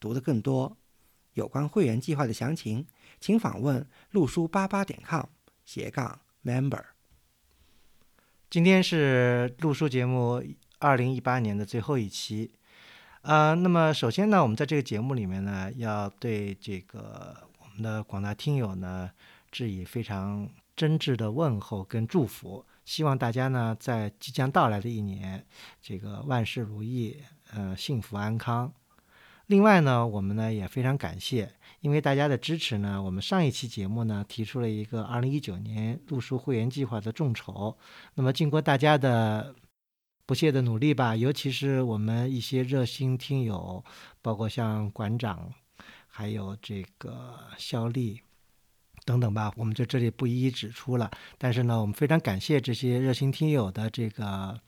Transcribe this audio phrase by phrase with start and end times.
[0.00, 0.76] 读得更多。
[1.34, 2.84] 有关会员计划的详情，
[3.20, 5.26] 请访问陆书八八点 com
[5.64, 6.82] 斜杠 member。
[8.50, 10.42] 今天是陆书节目
[10.80, 12.50] 二零一八年的最后一期，
[13.22, 19.08] 呃，那么首先呢，我们在这个节目里面呢，要对这个我们的广大听友呢，
[19.52, 25.46] 致以非常真挚的问候跟祝福，希望大家呢，在即将到来的一年，
[25.80, 27.22] 这个万事如意。
[27.52, 28.72] 呃，幸福安康。
[29.50, 37.76] 另外呢，我们呢也非常感谢，因为大家的支持呢，我们上一期节目呢提出了一个二零一九年入书会员计划的众筹。
[38.14, 39.52] 那么经过大家的
[40.24, 43.84] 不懈的努力吧，尤其是我们一些热心听友，
[44.22, 45.52] 包括像馆长，
[46.06, 48.20] 还有这个肖丽
[49.04, 51.10] 等等吧，我们在这里不一一指出了。
[51.38, 54.60] 但是呢，我们非常感谢这些热心听友的这个。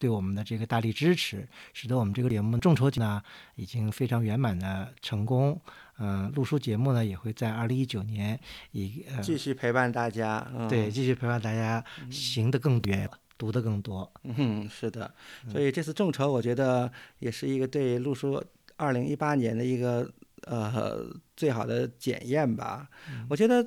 [0.00, 3.22] 对我们的这个大力支持，使得我们这个节目众筹呢
[3.54, 5.60] 已经非常圆满的成功。
[5.98, 8.40] 嗯，录书节目呢也会在二零一九年
[8.72, 10.44] 以继续陪伴大家。
[10.68, 14.10] 对，继续陪伴大家，行得更远，读的更多。
[14.24, 15.14] 嗯，是的。
[15.48, 18.42] 所以这次众筹，我觉得也是一个对录书
[18.76, 20.10] 二零一八年的一个。
[20.44, 22.88] 呃，最好的检验吧。
[23.28, 23.66] 我觉得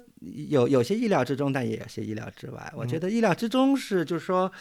[0.50, 2.74] 有有些意料之中，但也有些意料之外。
[2.76, 4.52] 我觉得意料之中是，就是说，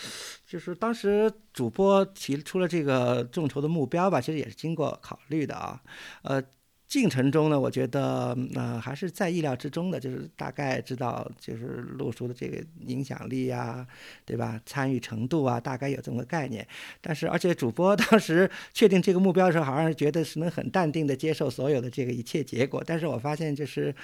[0.47, 5.81] 就是当时主播提出了这个众筹的目标吧，其实也是经过考虑的啊。
[6.23, 6.43] 呃。
[6.93, 11.65] 进程中呢，我觉得呃还是在意料之中的，就是大概知道就是
[11.99, 13.87] 路书的这个影响力啊，
[14.27, 14.61] 对吧？
[14.67, 16.69] 参与程度啊，大概有这么个概念。
[17.01, 22.85] 但是而且主播 当时确定这个目标的时候，好像是觉得是能很淡定的接受所有的这个一切结果。
[22.87, 23.95] 但是我发现就是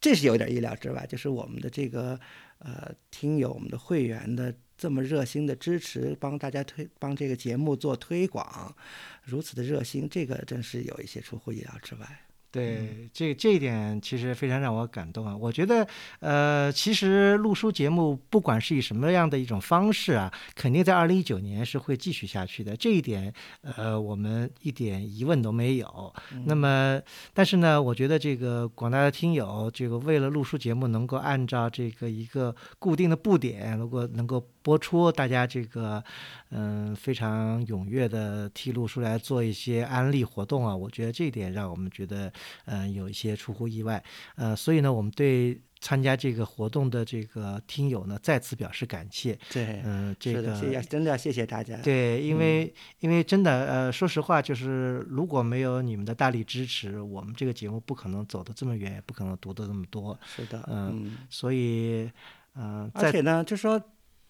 [0.00, 2.18] 这是有点意料之外，就是我们的这个
[2.60, 8.74] 呃听友、我们的会员的这么热心的支持，帮大家推帮这个节目做推广。
[9.22, 12.04] 如此的热心，这个真是有一些出乎意料之外。
[12.50, 15.34] 对，这这一点其实非常让我感动啊！
[15.34, 15.88] 我觉得，
[16.20, 22.76] 呃，其实录书节目不管是以什么样的一种方式啊，肯定在二零一九年是会继续下去的。
[22.76, 23.32] 这一点，
[23.62, 26.12] 呃，我们一点疑问都没有。
[26.44, 27.00] 那么，
[27.32, 36.02] 但是呢，我觉得这个广大的听友，这个为了录书节目能够按照这个一个固定的布点，如果能够播出，大家这个
[36.50, 42.32] 嗯非常踊跃的披露出来做一些安利活动啊，我觉得这一点让我们觉得。
[42.64, 44.02] 嗯，有一些出乎意外，
[44.36, 49.38] 呃，所以呢，我们对参加这个活动的这个听友呢，再次表示感谢。
[49.50, 51.76] 对，嗯，这个真的要谢谢大家。
[51.78, 60.18] 对，因为因为真的，呃，说实话，就是如果没有你们的大力支持，我们这个节目不可能走得这么远，也不可能读得这么多。
[60.24, 62.10] 是的，嗯，所以，
[62.54, 63.82] 嗯，而且呢，就说。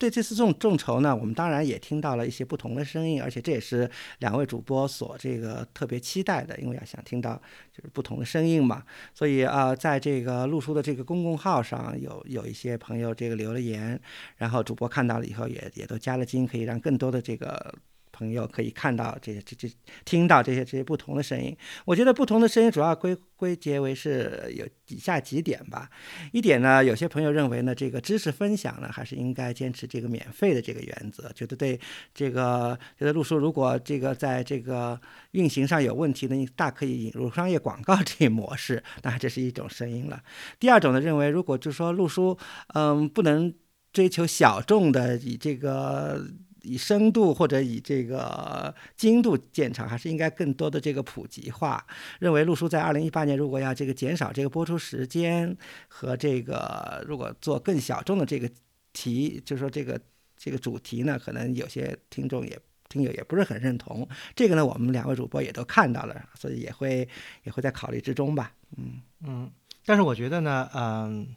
[0.02, 7.40] 对这次众众筹呢，我们当然也听到了一些不同的声音，而且这也是两位主播所这个特别期待的，因为要想听到
[7.72, 8.82] 就是不同的声音嘛。
[9.14, 14.00] 所以啊，在这个录书的这个公共号上有有一些朋友这个留了言，
[14.38, 17.72] 然后主播看到了以后也也都加了金，可以让更多的这个。
[18.22, 19.68] 朋友可以看到这些、这、这
[20.04, 21.56] 听到这些、这些不同的声音。
[21.84, 25.90] 我觉得不同的声音主要归归结为是有以下几点吧。
[26.30, 31.28] 一点呢，有些朋友认为呢，这个知识分享呢，还是应该坚持这个免费的这个原则。
[31.32, 31.80] 觉得对
[32.14, 35.00] 这个觉得录书如果这个在这个
[35.32, 38.80] 运行上有问题呢，你大可以引入商业广告这一模式。
[39.00, 40.22] 当然这是一种声音了。
[40.60, 42.38] 第二种呢，认为如果就是说录书，
[42.74, 43.52] 嗯，不能
[43.92, 46.24] 追求小众的以这个。
[46.62, 51.84] 以深度或者以这个精度见长，还是应该更多的这个普及化。
[52.18, 55.56] 认为陆叔在二零一八年如果要这个减少这个播出时间
[55.88, 58.50] 和这个如果做更小众的这个
[58.92, 60.00] 题，就是说这个
[60.36, 64.08] 这个主题呢，可能有些听众也听友也不是很认同。
[64.34, 67.08] 这个呢，我们两位主播也都看到了，所以也会
[67.44, 68.52] 也会在考虑之中吧。
[68.76, 69.50] 嗯嗯，
[69.84, 71.34] 但是我觉得呢，嗯。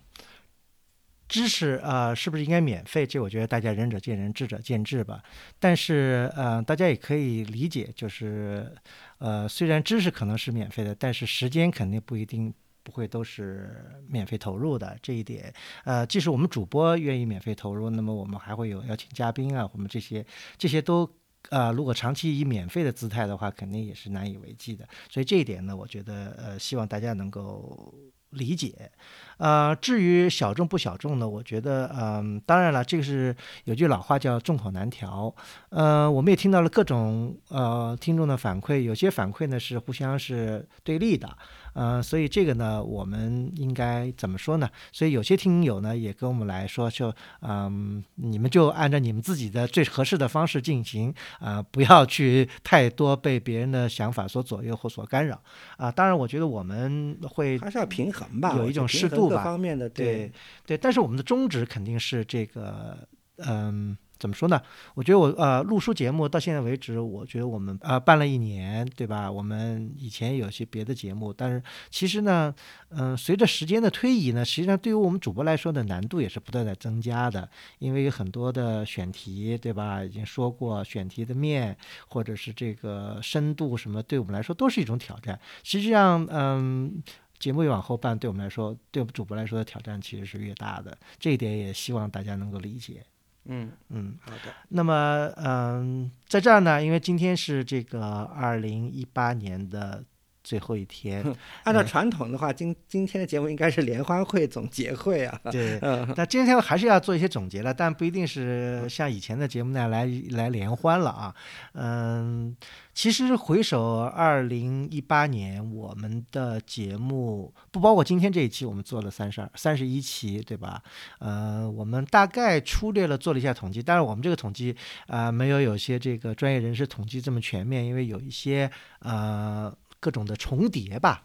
[1.27, 3.05] 知识啊，是不是应该免费？
[3.05, 5.23] 这我觉得大家仁者见仁，智者见智吧。
[5.59, 8.71] 但是，呃，大家也可以理解，就是，
[9.17, 14.95] 呃，虽然知识可能是免费的，但是时间肯定不一定不会都是免费投入的。
[15.01, 15.51] 这一点，
[15.83, 20.23] 呃，即使我们主播愿意免费投入，那么我们还会有邀请嘉宾啊，我们这些
[20.57, 21.09] 这些都
[21.49, 24.87] 呃，如果长期以免费的姿态的话，肯定也是难以为继的。
[25.09, 27.93] 所以这一点呢，我觉得呃，希望大家能够
[28.31, 28.91] 理解。
[29.37, 31.27] 呃，至于小众不小众呢？
[31.27, 33.35] 我觉得，嗯，当然了，这个是
[33.65, 35.33] 有句老话叫众口难调。
[35.69, 41.29] 呃，我们也听到了各种呃听众的反馈，有些反馈呢是互相是对立的。
[41.73, 44.69] 呃，所以这个呢，我们应该怎么说呢？
[44.93, 55.37] 所以有些听友呢也跟我们来说，就嗯，你们就按照你们自己的最合适的方式进行啊，不要去 太多被别人的想法所左右或所干扰
[55.75, 55.91] 啊。
[55.91, 60.31] 当然，我觉得我们会还是要平衡吧，有一种适度吧，各方面的对
[60.65, 60.77] 对。
[60.77, 63.07] 但是我们的宗旨肯定是这个，
[63.37, 63.97] 嗯。
[64.17, 64.59] 怎么说呢？
[64.93, 69.29] 我觉得我呃录书节目到现在为止，我觉得我们呃办了一年，对吧？
[69.29, 72.55] 我们以前有些别的节目，但是其实呢，
[72.91, 77.47] 嗯，随着时间的推移呢，实际上对于我们主播来说的难度也是不断在增加的，
[77.79, 80.01] 因为有很多的选题，对吧？
[80.01, 81.77] 已经说过选题的面
[82.07, 85.37] 或者是这个深度什么，对我们来说都是一种挑战。
[85.61, 87.03] 实际上，嗯，
[87.45, 90.97] 节目越往后办，对我们来说，对主播来说的挑战其实是越大的。
[91.19, 93.05] 这一点也希望大家能够理解。
[93.43, 94.51] 嗯嗯，好的。
[94.69, 100.03] 那么，嗯，在这儿呢，因为今天是这个二零一八年的
[100.45, 101.25] 最后一天，
[101.65, 105.41] 按照传统的话，今今天的节目应该是联欢会总结会啊。
[105.51, 105.77] 对，
[106.15, 111.35] 那今天还是要做一些总结了，但不一定是像以前的节目那样来来联欢了啊。
[111.73, 112.55] 嗯。
[112.95, 120.81] 其实回首二零一八年，我们的节目不包括今天这一期，我们做了三十二、三十一期，对吧？
[121.19, 124.73] 呃，我们大概粗略了做了一下统计，但是我们这个统计
[125.07, 131.23] 啊，没有有些这个专业人士统计这么全面，因为有一些呃各种的重叠吧。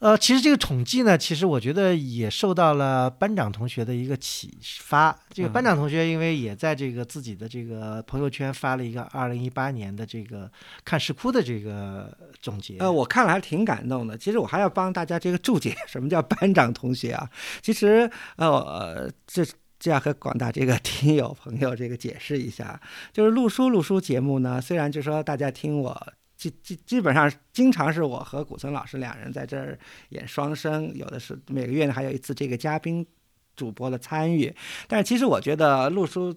[0.00, 5.18] 呃，其实这个统计呢，其实我觉得也受到了班长同学的一个启发。
[5.30, 10.48] 这个班长同学因为也在这个自己的这个朋友圈发了一个二零一八年的这个
[10.84, 12.76] 看石窟的这个总结。
[12.78, 14.16] 呃，我看了还挺感动的。
[14.16, 17.28] 其实我还要帮大家这个注解， 什么叫班长同学啊？
[17.60, 19.44] 其实呃，这
[19.80, 22.80] 这要和广大这个听友朋友这个解释一下，
[23.12, 26.12] 就是录书录书节目呢，虽然就说大家听我。
[26.38, 33.06] 基基基本上经常是我和古村老师两人在这儿演双生，有的是每个月呢还有一次这个嘉宾
[33.54, 34.54] 主播的参与，
[34.86, 36.34] 但其实我觉得陆叔。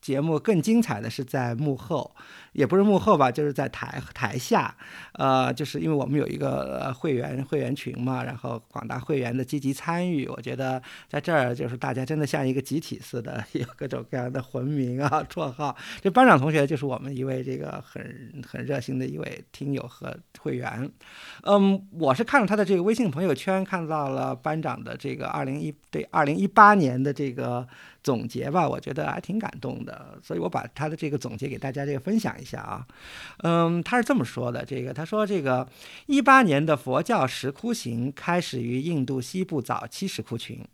[0.00, 2.14] 节目更精彩的是在幕后，
[2.52, 4.74] 也不是幕后吧，就是在台台下，
[5.12, 15.76] 呃，就是因为我们有一个会员会员群嘛，然后广大会员的积极参与，我觉得在这儿就是大家真的像一个集体似的，有各种各样的魂名啊、绰号。
[16.00, 20.90] 这班长同学就是我们一位这个很很热心的一位听友和会员。
[21.42, 27.66] 嗯，我是看了他的这个微信朋友圈，看到了班长的这个二零一对二零一八年的这个。
[28.02, 32.86] 总结吧，我觉得还挺感动的，所以我把他的这个总结给大家这个分享一下啊。
[33.38, 35.68] 嗯，他是这么说的：这个他说，这个
[36.06, 40.64] 一八年的佛教石窟行开始于印度西部早期石窟群，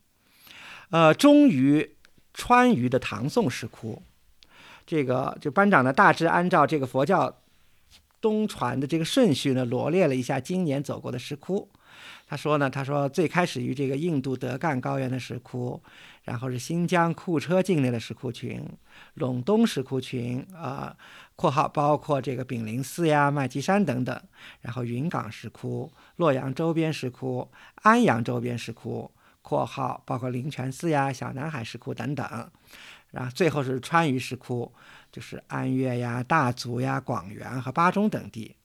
[0.90, 1.96] 呃，终于
[2.34, 4.02] 川渝的唐宋石窟。
[4.86, 7.40] 这个就班长呢，大致按照这个佛教
[8.20, 11.68] 东传的这个顺序呢，罗列了一下今年走过的石窟。
[12.26, 15.82] 他说呢，他说最开始于这个印度德干高原的石窟。
[16.24, 18.66] 然后是新疆库车境内的石窟群，
[19.16, 20.96] 陇东石窟群啊
[21.36, 24.20] （括号包括这个炳灵寺呀、麦积山等等），
[24.62, 27.50] 然后云冈石窟、洛阳周边石窟、
[27.82, 29.10] 安阳周边石窟
[29.42, 32.50] （括号包括灵泉寺呀、小南海石窟等等），
[33.12, 34.72] 然后最后是川渝石窟，
[35.12, 38.56] 就是安岳呀、大足呀、广元和巴中等地。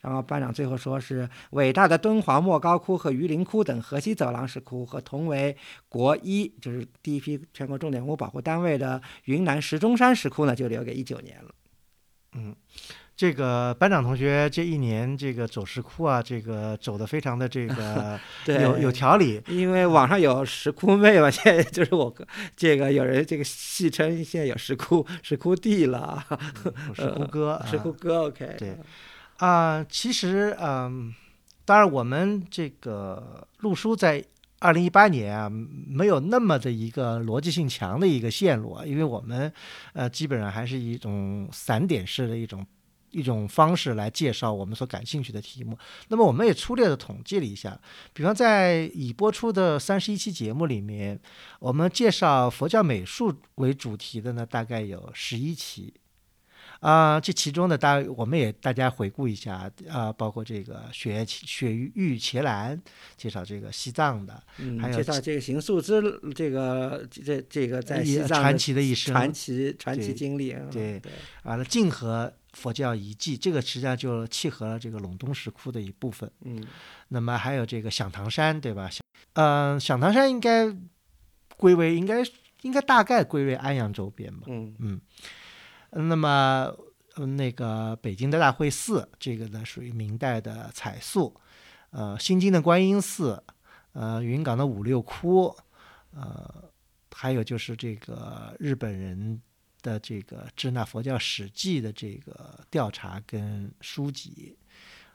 [0.00, 5.56] 然后班长最后说是伟大的敦煌莫高窟和榆林窟等河西走廊石窟，和同为
[5.88, 11.50] 国一，就是第一批全国重点文物保护单位的云南石钟山石窟呢，就留给一九年了。
[12.34, 12.54] 嗯，
[13.16, 19.40] 这个班长同学这一年这个走石窟啊，这个走的非常的这个 有有条理。
[19.48, 22.14] 因为网上有石窟妹嘛，现在就是我
[22.54, 26.22] 这个有人这个戏称现在有石窟石窟弟了，
[26.94, 28.76] 石窟 哥，石窟哥，OK，对。
[29.38, 31.14] 啊，其实，嗯，
[31.64, 34.24] 当然，我们这个录书在
[34.60, 39.52] 二零一八年啊，没有那么的一个逻辑性强的一个线路啊，因为我们，
[39.92, 42.66] 呃，基本上还是一种散点式的一种
[43.10, 45.76] 一种方式来介绍我们所感兴趣的题目。
[46.08, 47.78] 那么，我们也粗略的统计了一下，
[48.14, 51.20] 比方在已播出的三十一期节目里面，
[51.60, 55.92] 我们介绍佛教美术为主题的呢，大概有十一期。
[56.80, 62.80] 啊，这其中呢，大我们也大家回顾一下啊，包括这个雪雪域伽蓝
[63.16, 66.02] 介绍这个西藏的，嗯，还有介绍这个行素之
[66.34, 71.12] 这个这这个在西藏传奇的一生，传奇传奇经历，对对，
[71.44, 76.30] 完了泾河佛教遗迹，这个实际上就契合了这个陇东石窟的一部分。
[76.44, 76.64] 嗯
[77.08, 78.90] 那么还有这个响堂山，对吧？
[79.34, 80.74] 嗯、响堂山应该
[81.56, 82.24] 归为应该
[82.62, 84.46] 应该大概归为安阳周边吧。
[84.48, 85.00] 嗯嗯，
[85.96, 86.74] 那么
[87.16, 91.34] 嗯那个北京的大会寺，这个呢属于明代的彩塑，
[91.90, 93.42] 呃，新津的观音寺，
[93.92, 95.56] 呃，云冈的五六窟，
[96.12, 96.64] 呃，
[97.10, 99.40] 还有就是这个日本人
[99.80, 104.58] 的这个《支那佛教史记》的这个调查跟书籍，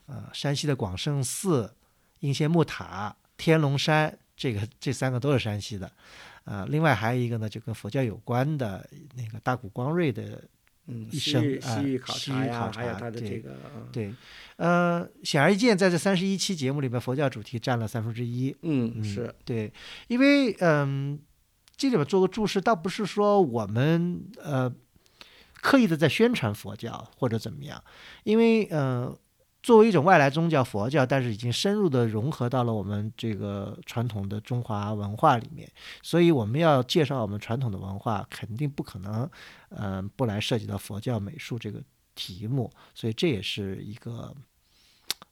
[0.07, 1.71] 呃，山西的广胜寺、
[2.21, 5.91] 应县木塔、天龙山，这个这三个都是山西的。
[6.45, 10.43] 呃，另外还有一个呢，就跟佛教有关的那个大谷光瑞的
[10.87, 14.13] 嗯，一西域西域考察呀，还有他的对这个嗯对，
[14.57, 18.55] 呃，显而易见，在这三十一期节目里面，佛教主题占了三分之一。
[18.63, 19.71] 嗯，嗯是对，
[20.07, 21.19] 因为嗯，
[21.77, 24.73] 这里面做个注释，倒不是说我们呃
[25.61, 27.83] 刻意的在宣传佛教或者怎么样，
[28.23, 29.15] 因为呃
[29.61, 35.69] 作为一种外来宗教佛教，但是已经深入的融合到了我们这个传统的中华文化里面，
[36.01, 39.29] 所以我们要介绍我们传统的文化，肯定不可能
[39.69, 41.81] 嗯、呃不来涉及到佛教美术这个
[42.15, 44.33] 题目，所以这也是一个。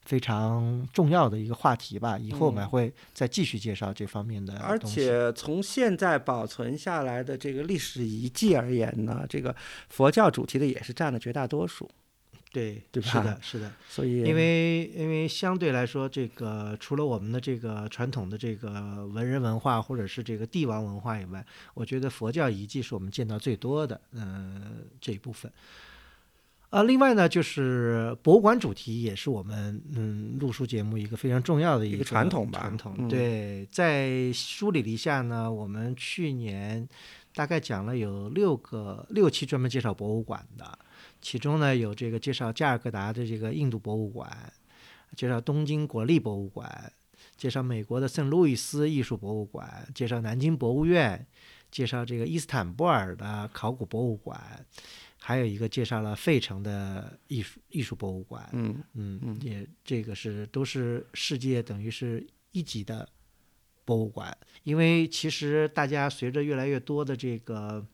[0.06, 9.54] 非常重要的一个话题吧，以后我们嗯会再继续介绍这方面的而且从现在保存下来的这个历史遗迹而言呢，这个
[9.88, 11.88] 佛教主题的也是占了绝大多数，
[12.52, 13.08] 对对吧？
[13.08, 25.50] 是的，是的，所以因为因为相对来说，这个除了我们的这个传统的这个文人文化或者是这个帝王文化以外，我觉得佛教遗迹是我们见到最多的，嗯、这一部分。
[26.70, 33.08] 啊，另外呢，就是博物馆主题也是我们嗯录书节目一个非常重要的一一个传统吧传统嗯。
[33.08, 36.88] 对，在梳理了一下呢，我们去年
[37.34, 40.78] 大概讲了有六个六期专门介绍博物馆的，
[41.20, 44.52] 其中呢有这个介绍加尔各答的这个印度博物馆，
[45.16, 46.92] 介绍东京国立博物馆，
[47.36, 51.26] 介绍美国的圣路易斯艺术博物馆，介绍南京博物院，
[51.70, 54.64] 介绍这个伊斯坦布尔的考古博物馆，
[55.18, 58.48] 还有一个介绍了费城的艺术艺术博物馆。
[58.52, 63.08] 嗯嗯嗯，也这个是都是世界等于是一级的
[63.84, 67.84] 博物馆，因为其实大家随着越来越多的这个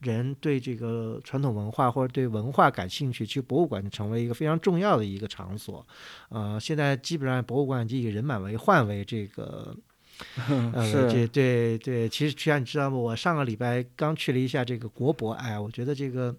[0.00, 5.86] 人对这个传统文化或者对文化感兴趣，去博物馆成为一个非常重要的一个场所。
[6.28, 9.76] 呃，现在基本上博物馆就以人满为患为这个。
[10.74, 12.96] 呃，是这对对，其实实际上你知道吗？
[12.98, 16.36] 我上个礼拜刚去了一下这个国博，哎，我觉得这个，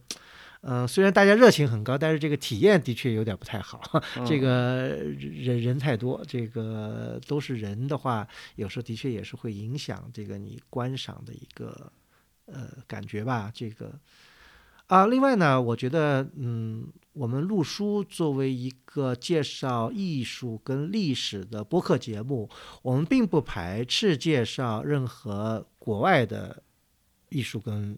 [0.61, 3.81] 呃，虽然大家热情很高，但是这个体验的确有点不太好。
[4.23, 4.87] 这嗯个
[5.17, 11.91] 人人太多，这个都是人的话，有时候的确也是会影响这个你观赏的一个
[12.53, 13.51] 呃感觉吧。
[13.53, 13.93] 这个
[14.87, 22.49] 啊，另外呢，我觉得嗯，我们录书作为一个介绍艺术跟历史的播客节目，
[22.81, 26.61] 我们并不排斥介绍任何国外的
[27.29, 27.97] 艺术跟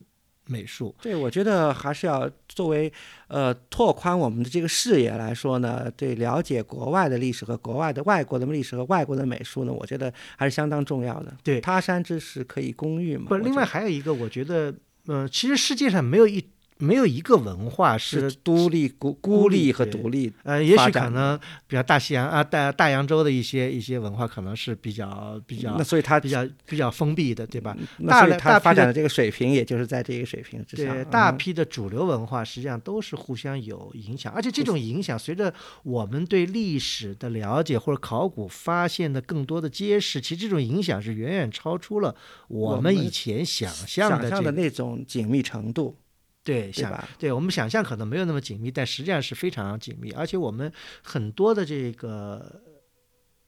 [0.53, 0.93] 美术。
[1.01, 2.91] 对，我觉得还是要作为
[3.27, 11.33] 呃拓宽我们的这个视野来说呢，对了解国外的历史和国外的外国的历史和外国的美术呢，我觉得还是相当重要的。
[11.43, 13.25] 对他山之石可以攻玉嘛。
[13.29, 14.73] 不，另外还有一个，我觉得，
[15.07, 16.43] 呃、其实世界上没有一
[16.77, 20.31] 没有一个文化是是独立、孤孤立和独立。
[20.43, 27.75] 呃，也许可能，比较大西洋啊、大大洋洲的一些一些文化，可能是比较比较那所以它比较比较封闭的，对吧？
[27.99, 30.95] 那所以大发展的这个水平，也就是在这个水平之上。
[30.95, 35.53] 对，大嗯批的主流文化实际上都是互相有影响，而且这种影响随着
[35.83, 42.15] 我们对历史的了解或者考古发现的更多的揭示，其实这种影响是远远超出了
[42.47, 45.95] 我我们们以前想象的那种紧密程度，
[46.43, 47.09] 对想对吧？
[47.19, 50.71] 对我们想象可能没有那么紧密，但实际上是非常紧密，而且我们
[51.01, 52.61] 很多的这个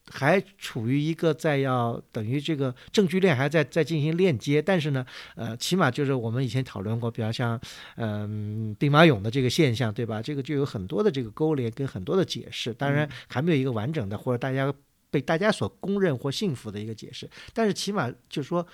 [0.08, 7.60] 还处于一个在要等于这个证据链还在在进行链接，但是呢，呃，起码就是我们以前讨论过，比方像
[7.96, 10.22] 嗯、兵马俑的这个现象，对吧？
[10.22, 14.72] 这个就有很多的这个勾连跟很多的解释，当然还没有一个完整的或者大家
[15.10, 18.66] 被大家所公认或信服的一个解释，但是起码就是说，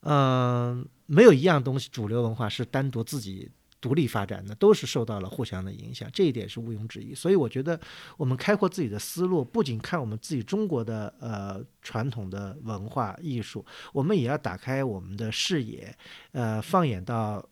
[0.00, 3.50] 嗯、没有一样东西主流文化是单独自己
[3.84, 7.14] 独立发展的，都是受到了互相的影响，这一点是毋庸置疑。
[7.14, 7.78] 所以我觉得
[8.16, 13.62] 我们开阔自己的思路，不仅看我们自己中国的呃传统的文化艺术，
[13.92, 15.94] 我们也要打开我们的视野，
[16.32, 17.46] 呃，放眼到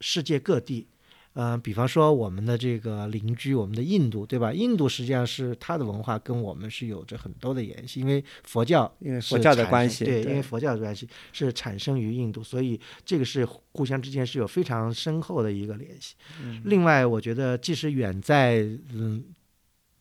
[0.00, 0.88] 世界各地。
[1.32, 4.52] 呃，比方说我们的这个邻居，我们的印度，对吧？
[4.52, 16.16] 印度实际上是它的文化跟我们是有着很多的联系，因为佛教因为佛教的关系，对，因为佛教的关系是产生于印度，所以这个是互相之间是有非常深厚的一个联系。
[16.64, 18.60] 另外，我觉得即使远在
[18.92, 19.24] 嗯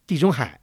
[0.07, 0.59] 地中海。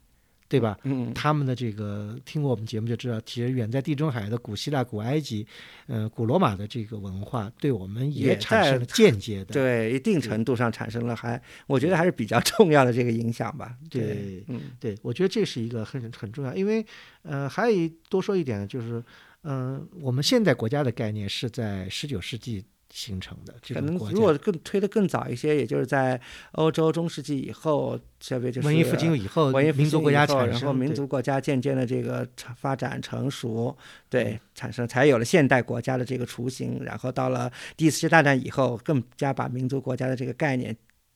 [0.49, 0.77] 对吧？
[0.83, 5.45] 嗯，他们的这个听过我们节目就知道，其实远在地中海的古希腊、古埃及，
[5.87, 13.75] 呃，古罗马的这个文化，对我们也产生了间接的，对一定程度上产生了，还我觉得还是比较重要的这个影响吧。
[13.89, 16.85] 对，嗯，对，我觉得这是一个很很重要，因为
[17.23, 19.03] 呃，还有一多说一点呢，就是
[19.43, 22.63] 嗯，我们现代国家的概念是在十九世纪。
[22.89, 26.19] 形成的可能如果更推的更早一些，也就是在
[26.53, 33.77] 欧洲中世纪以后，特别就是文艺复兴以后，文艺民族国家产生，然后民族国家渐渐的这个发展成熟，
[34.09, 36.79] 对，产生才有了现代国家的这个雏形。
[36.83, 40.75] 然后到了第一次大战以后，更加把民族国家的这个概念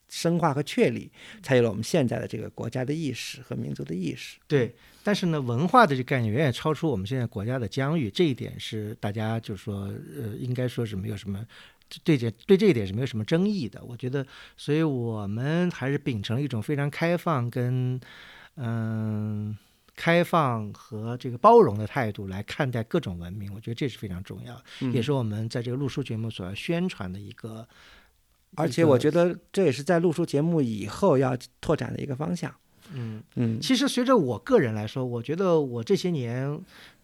[0.09, 1.09] 深化和确立，
[1.41, 4.37] 才有了我们现在的这个国家的意识和民族的意识。
[4.45, 11.45] 对，但是呢，文化的这个概念远远超出我们现在国家的疆域，这一点是大家就是说，呃，应该说是没有什么。
[12.05, 17.99] 对这对这一点是没有什么争议的，我觉得，所以我们还是秉承一种非常开放跟
[18.55, 19.57] 嗯
[19.93, 27.67] 开放和这个包容的态度来看待各种文明，我觉得这是非常重要，也是我们在这个录书节目所要宣传的一个。
[28.55, 32.53] 而且我觉得这也是在录书节目以后要拓展的一个方向。
[32.93, 36.59] 嗯嗯，其实随着我个人来说，我觉得我这些年。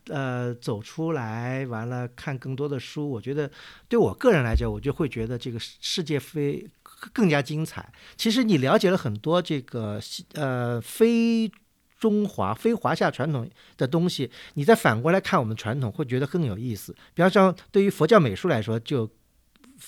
[0.10, 3.52] 呃，走出来完了，看更多的书，我觉得
[3.90, 6.66] 对我个人来讲，我就会觉得这个世界非
[7.12, 7.92] 更加精彩。
[8.16, 10.00] 其实你了解了很多这个
[10.36, 11.52] 呃非
[12.00, 16.96] 中华、非华夏传统的东西，你再反过来看我们传统，会觉得更有意思。
[17.14, 19.12] 比方说，对于佛教美术来说，就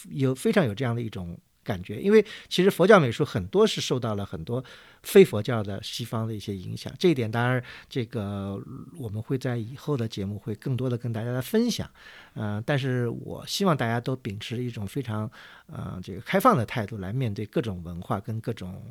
[0.09, 1.39] 有非常有这样的一种。
[1.69, 4.63] 感觉，因为其实佛教美术很多是受到了很多
[5.03, 8.59] 非佛教的西方的一些影响，这一点当然这个
[8.97, 11.87] 我们会在以后的节目会更多的跟大家来分享，
[12.33, 15.29] 嗯，但是我希望大家都秉持一种非常
[15.67, 18.81] 呃这个开放的态度来面对各种文化跟各种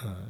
[0.00, 0.28] 呃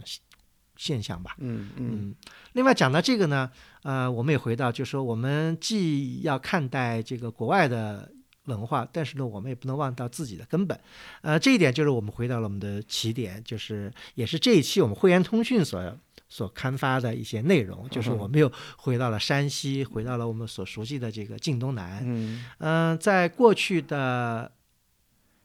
[0.77, 2.15] 现象吧，嗯嗯。
[2.55, 3.51] 另外讲到这个呢，
[3.83, 8.11] 呃，我们也回到就是说，我们既要看待这个国外的。
[8.49, 10.79] 文化，但是呢，我们也不能忘到自己的根本，
[11.23, 15.97] 呃，这一点就是我们回到了我们的起点，就是也是这一期我们会员通讯所
[16.29, 22.03] 所刊发的一些内容，就是我们又回到了山西，回到了我们所熟悉的这个晋东南。
[22.05, 24.51] 嗯，嗯，在过去的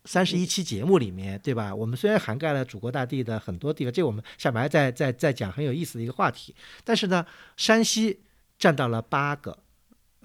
[0.05, 1.73] 三十一期节目里面，对吧？
[1.73, 8.19] 我们虽然涵盖了祖国大地的很多地方，这我们下面还在在在讲很有意思的一个话题，但是呢，山西
[8.57, 9.59] 占到了八个。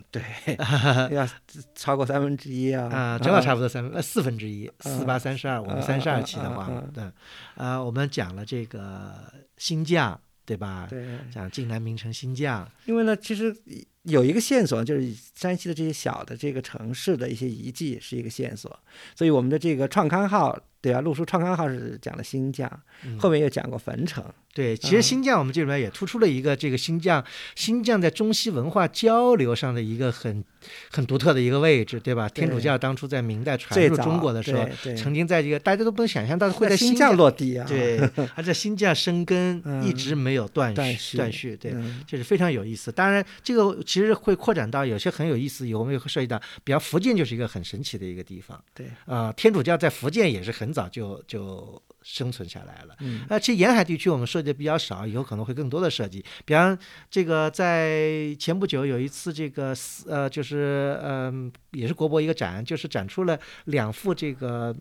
[0.10, 0.22] 对，
[1.14, 1.28] 要
[1.74, 2.88] 超过三分之一啊！
[2.88, 7.04] 啊，正好差不多三分呃四分之一，四八三十二，我们三十二期的话，对，
[7.56, 9.12] 啊，我们讲了这个
[9.56, 10.86] 新绛，对吧？
[10.88, 12.64] 对，讲晋南名城新绛。
[12.86, 13.54] 因为呢，其实
[14.02, 18.78] 有一个线索，就是山西的这些小的这个城市的一些遗迹是一个线索，
[19.14, 22.70] 所以我们的这个创刊号，对啊，陆书创刊号是讲了新疆，
[23.18, 24.24] 后面又讲过汾城。
[24.54, 30.42] 对，其实新疆我们这里面也突出了一个这个新疆，新疆在中西文化交流上的一个很
[30.90, 32.28] 很独特的一个位置，对吧？
[32.28, 38.00] 天主教当初在明代传入中国的时候，曾经在这个大家都不能想象到会在新疆落地啊，对，
[38.34, 41.72] 而在新疆生根，一直没有断续断续，对，
[42.04, 42.90] 就是非常有意思。
[42.90, 51.80] 当然，这个其实会扩展到有些很有意思，我们也会涉及到，比方福建就是一个很神奇的一个地方，对，啊，天主教在福建也是很早就就。
[52.00, 56.24] 生存下来了，嗯呃，其实沿海地区我们涉及的比较少，以后可能会更多的涉及。
[56.44, 56.78] 比方
[57.10, 59.74] 这个，在前不久有一次这个，
[60.06, 64.74] 呃，就是嗯，也是国博一个展，就是展出了两幅这个，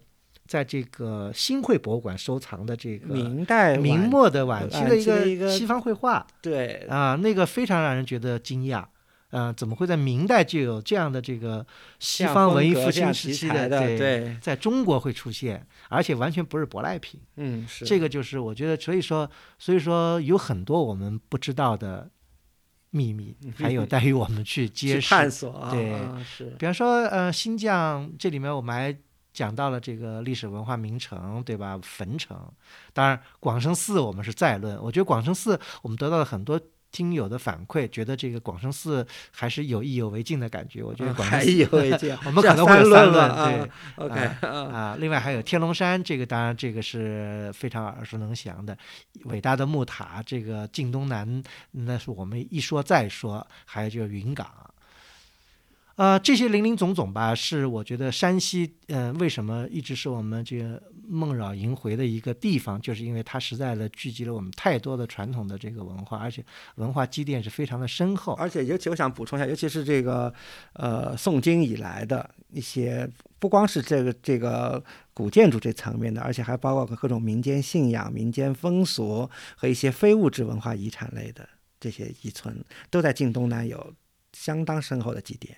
[0.45, 8.86] 在这个新会博物馆收藏的这个明代明末的晚期的一个西方绘画，对啊，那个非常让人觉得惊讶。
[9.31, 11.65] 嗯，怎么会在明代就有这样的这个
[11.99, 17.19] 西方文艺复兴时期的对，在中国会出现，而且完全不是舶来品。
[17.35, 22.09] 嗯，是这个就是我觉得，所以说，所以说有很多我们不知道的
[22.91, 25.67] 秘密，还有待于我们去 揭示、探索。
[25.71, 26.55] 对，是。
[26.57, 28.97] 比方说，呃，新疆这里面我们还
[29.33, 31.77] 讲到了这个历史文化名城，对吧？
[31.83, 32.49] 汾城。
[32.93, 34.81] 当然，广生寺我们是再论。
[34.81, 36.57] 我觉得广生寺我们得到了很多。
[36.91, 40.82] 听友的反馈，觉得这个广生寺还是有意犹未尽的感觉。
[40.84, 43.36] 我觉得广生寺意犹未尽，我们可能会有三论。
[43.36, 44.95] 对，OK 啊。
[45.00, 48.78] 另外还有天龙山，这个当然这个是非常耳熟能详的
[49.26, 50.23] 伟大的木塔。
[50.26, 53.45] 这个晋东南，那是我们一说再说。
[53.65, 54.47] 还有就是云冈，
[55.95, 66.43] 呃，这些林林总总吧，是我觉得山西，呃，为什么一直是我们这个梦绕萦回的一个地方，就是因为它实在的聚集了我们太多的传统的这个文化，而且
[66.75, 68.33] 文化积淀是非常的深厚。
[68.33, 70.33] 而且尤其我想补充一下，尤其是这个
[70.73, 81.47] 呃宋金以来的一些，不光是这个这个古建筑这层面的，而且还包括各种民间信仰、民间风俗和一些非物质文化遗产类的
[81.79, 83.93] 这些遗存，都在晋东南有
[84.33, 85.55] 相当深厚的积淀。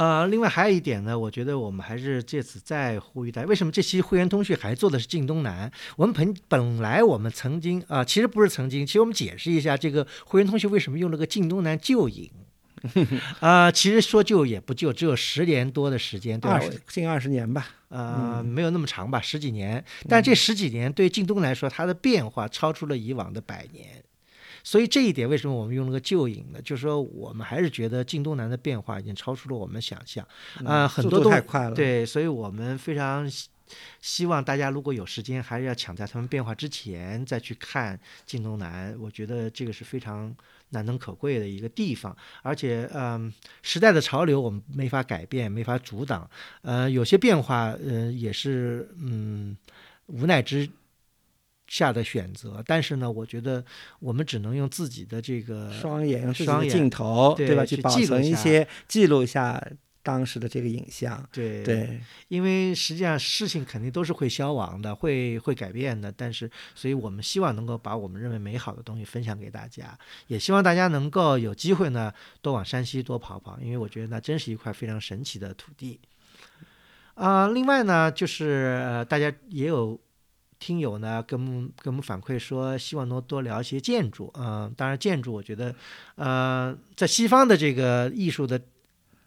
[0.00, 5.70] 呃，另外还有一点呢，我觉得我们还是借此再呼吁大家，为什么这期会员通讯还做的是晋东南？
[5.94, 12.30] 我们本本来我们曾经啊，其实不是曾经，其实我们解释一下这个会员通讯为什么用了个晋东南旧影。
[13.40, 16.58] 啊，其实说旧也不旧，只有十年多的时间，对吧？
[16.88, 19.84] 近二十年吧，呃，没有那么长吧，十几年。
[20.08, 24.02] 但这十几年对晋东来说，它的变化超出了以往的百年。
[24.62, 26.60] 所以这一点为什么我们用了个旧影呢？
[26.62, 30.26] 就是说我们还是觉得晋东南的变化已经超出了我们想象，
[30.64, 31.74] 啊，很多都太快了。
[31.74, 33.30] 对，所以我们非常
[34.00, 38.96] 希望大家如果有时间，还是要抢在他们变化之前再去看晋东南。
[39.00, 40.34] 我觉得这个是非常
[40.70, 46.28] 难能可贵的一个地方，而且，嗯，时代的潮流我们没法改变，没法阻挡，
[46.62, 49.56] 呃，有些变化，呃，也是，嗯，
[50.06, 50.68] 无奈之。
[51.70, 53.64] 下的选择，但是呢，我觉得
[54.00, 57.64] 我们只能用自己的这个双眼、双镜头，对吧？
[57.64, 59.64] 去保存一些，记录一下
[60.02, 61.24] 当时的这个影像。
[61.30, 66.10] 对对，因为实际上事情肯定都是会消亡的，会会改变的。
[66.10, 76.00] 但是，所以我们希望能够把我们认为美好的东西分享给大家，也希望大家能够有机会呢，多往山西多跑跑，因为我觉得那真是一块非常神奇的土地。
[77.14, 80.00] 啊，另外呢，就是大家也有。
[80.60, 81.40] 听友呢，跟
[81.76, 84.32] 跟我们反馈说，希望能多聊一些建筑。
[84.38, 85.74] 嗯，当然建筑，我觉得，
[86.14, 88.60] 呃，在西方的这个艺术的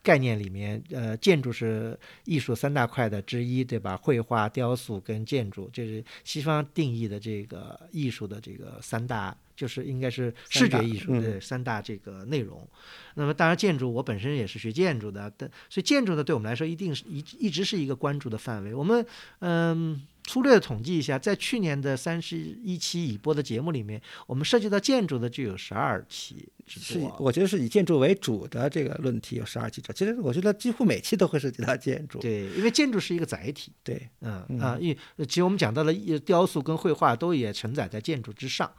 [0.01, 3.97] 概念里面，呃，建筑是艺术三大块的之一，对吧？
[3.97, 9.35] 绘画、雕塑跟建筑，这是西方定义的这个艺术的这个三大。
[9.55, 12.67] 就是应该是视觉艺术的三大这个内容，
[13.13, 18.73] 那么当然建筑我本身也是学建筑的，但所以建筑呢对我们来说一定是一一直是一个关注的范围。
[18.73, 19.05] 我们
[19.39, 29.81] 嗯粗略的统计一下，在去年的三十一期已播的节目里面，我们涉及到建筑的就有十二期是我觉得是以建筑为主的这个论题有十二期。
[29.93, 32.19] 其实我觉得几乎每期都会涉及到建筑。
[32.19, 33.73] 对，因为建筑是一个载体。
[33.83, 35.93] 对，嗯啊，因为其实我们讲到了
[36.25, 38.71] 雕塑跟绘画都也承载在建筑之上。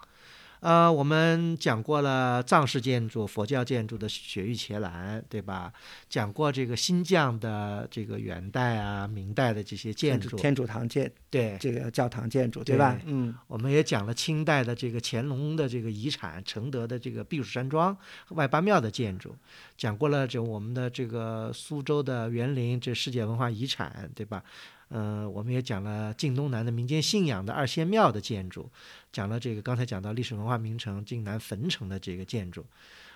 [0.64, 5.70] 呃，我们讲过了藏式建筑、佛教建筑的雪域伽蓝，对吧？
[6.09, 12.98] 讲过这个新疆的这个元代啊、明代的这些建筑，天主堂建，对这个教堂建筑，对吧？
[13.05, 17.94] 嗯，我们也讲了清代的这个乾隆的这个遗产，承德的这个避暑山庄、
[18.31, 19.37] 外八庙的建筑，
[19.77, 24.42] 讲过了这我们的这个苏州的园林，这世界文化遗产，对吧？
[24.90, 28.70] 嗯，我们也讲了晋东南的民间信仰的二仙庙的建筑，
[29.12, 32.64] 讲了这个刚才讲到历史文化名城晋南汾城的这个建筑，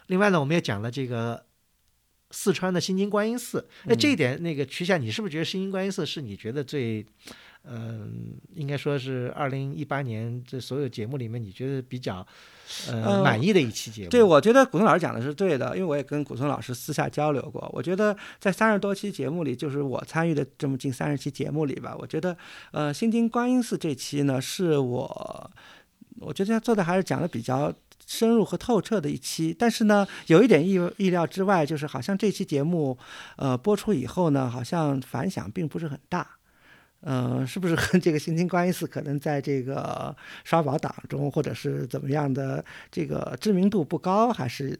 [0.06, 1.44] 另外呢，我们也讲了这个
[2.30, 3.68] 四川的新津观音寺。
[3.84, 7.04] 那这一点，那个曲夏，你是不是觉得新津观音寺是你觉得最？
[7.70, 12.26] 嗯，应该说是二零一八年这所有节目里面，你觉得比较
[12.88, 14.08] 呃满意的一期节目。
[14.08, 17.68] 对，我觉得古松老师讲的是对的，因为我也跟古松老师私下交流过。
[17.74, 22.34] 我觉得在三十多期节目里，就是我参与的这么近三十期节目里吧，我觉得
[22.72, 25.50] 呃新津观音寺这期呢，是我
[26.20, 27.70] 我觉得他做的还是讲的比较
[28.06, 29.54] 深入和透彻的一期。
[29.56, 32.96] 但是呢，有一点意意料之外，就是好像这期节目
[33.36, 36.37] 呃播出以后呢，好像反响并不是很大。
[37.02, 44.78] 嗯，是不是和这个新津观音寺可能在这个刷宝党中，或者是怎么样的这个知名度不高，还是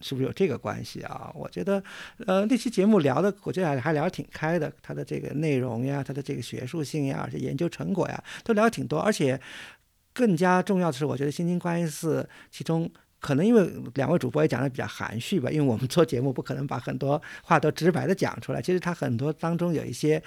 [0.00, 1.30] 是不是有这个关系啊？
[1.34, 1.82] 我觉得，
[2.26, 8.98] 呃，那期节目聊的，我觉得还还聊挺开的，它的这个内容呀，它的这个学术性呀，而且研究成果呀，都聊挺多。
[8.98, 9.40] 而且
[10.12, 12.90] 更加重要的是，我觉得新津观音寺其中。
[13.24, 18.60] 可能因为两位主播也讲的比较含蓄吧， 因为我们做节目不可能把很多话都直白的讲出来。
[18.60, 20.22] 其实他很多当中有一些，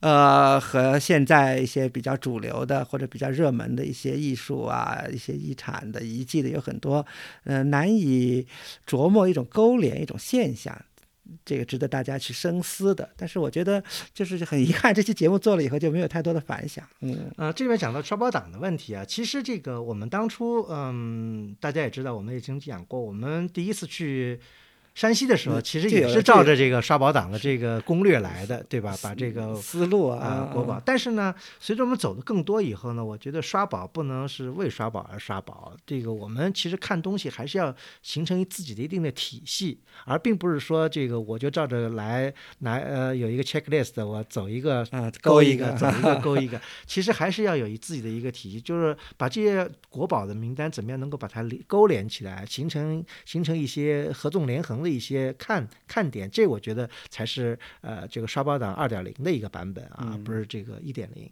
[0.00, 7.04] 呃，和现在一些比较主流的或者比较热门的一些艺术啊、一些遗产的遗迹的有很多，
[7.44, 8.46] 呃，难以
[8.88, 10.74] 琢磨一种勾连一种现象。
[11.44, 16.86] 这个值得大家去深思的，但是我觉得就是很遗憾，这期节目做了以后就没有太多的反响。
[17.00, 24.40] 嗯，呃，这边讲到刷宝党的问题啊，其实这个我们当初，嗯，大家也知道，我们已经讲过，我们第一次去
[24.98, 28.96] 山西的时候，其实也是照着这个刷宝党的这个攻略来的，对吧？
[29.00, 30.82] 把这个思路啊啊，国宝。
[30.84, 35.72] 但是呢，随着我们走的更多以后呢，我觉得刷宝不能是为刷宝而刷宝。
[35.86, 46.60] 这个我们其实看东西还是要形成自己的一定的体系，而并不是说这个我就照着来拿呃有一个 checklist，我走一个啊，勾一个，走一个 勾一个。
[46.86, 56.30] 其实还是要有一自己的一个体系，就是把这些国宝的名单怎么样能够把它连勾连起来，形成形成一些合纵连横的一些看看点。
[56.30, 61.30] 这我觉得才是呃这个刷包党二点零的一个版本啊，嗯不是这个一点零。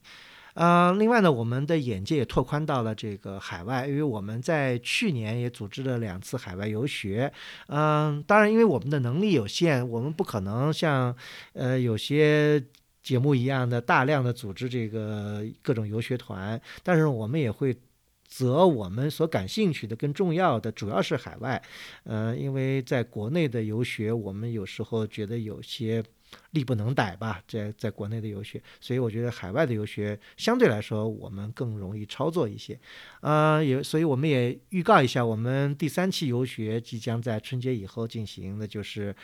[0.54, 7.30] 呃，另外呢，我们的眼界也拓宽到了这个海外，因为我们在去年也组织了两次海外游学。
[7.68, 11.14] 嗯、当然，因为我们的能力有限，我们不可能像
[11.52, 12.64] 呃有些
[13.02, 17.76] 节目一样的大量的组织这个各种游学团，但是我们也会。
[18.36, 21.62] 则我们所感兴趣的、更重要的，主要是海外，
[22.04, 26.04] 呃，因为在国内的游学，我们有时候觉得有些
[26.52, 32.78] 力不能逮吧，在在国内的游学，所以我觉得海外的游学相对来说我们更容易操作一些，
[33.20, 39.14] 呃，也所以我们也预告一下，我们第三期游学即将在春节以后进行，那就是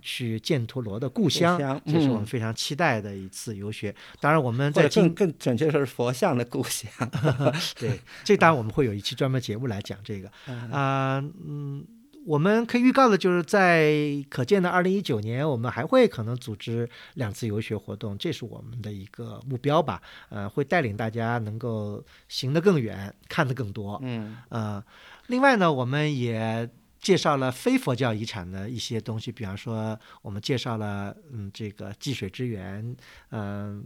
[0.00, 3.94] 去犍陀罗的故乡，这是我们嗯非常期待的一次游学。
[4.20, 6.90] 当然，我们在进更更准确说是佛像的故乡。
[7.78, 11.84] 对，这当然我们会有一期专门节目来讲这个嗯啊、嗯，
[12.24, 20.00] 我们可以预告的就是在可见的二零一九年，我们还会可能组织两次游学活动，这是我们的一个目标吧。
[20.28, 23.98] 呃，会带领大家能够行得更远，看得更多。
[24.02, 24.84] 嗯呃，
[25.26, 26.68] 另外呢，我们也
[27.00, 32.96] 介绍了非佛教遗产的一些东西，比方说我们介绍了嗯这个济水之源，
[33.30, 33.84] 嗯、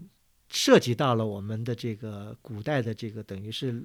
[0.48, 3.82] 涉及到了我们的这个古代的这个等于是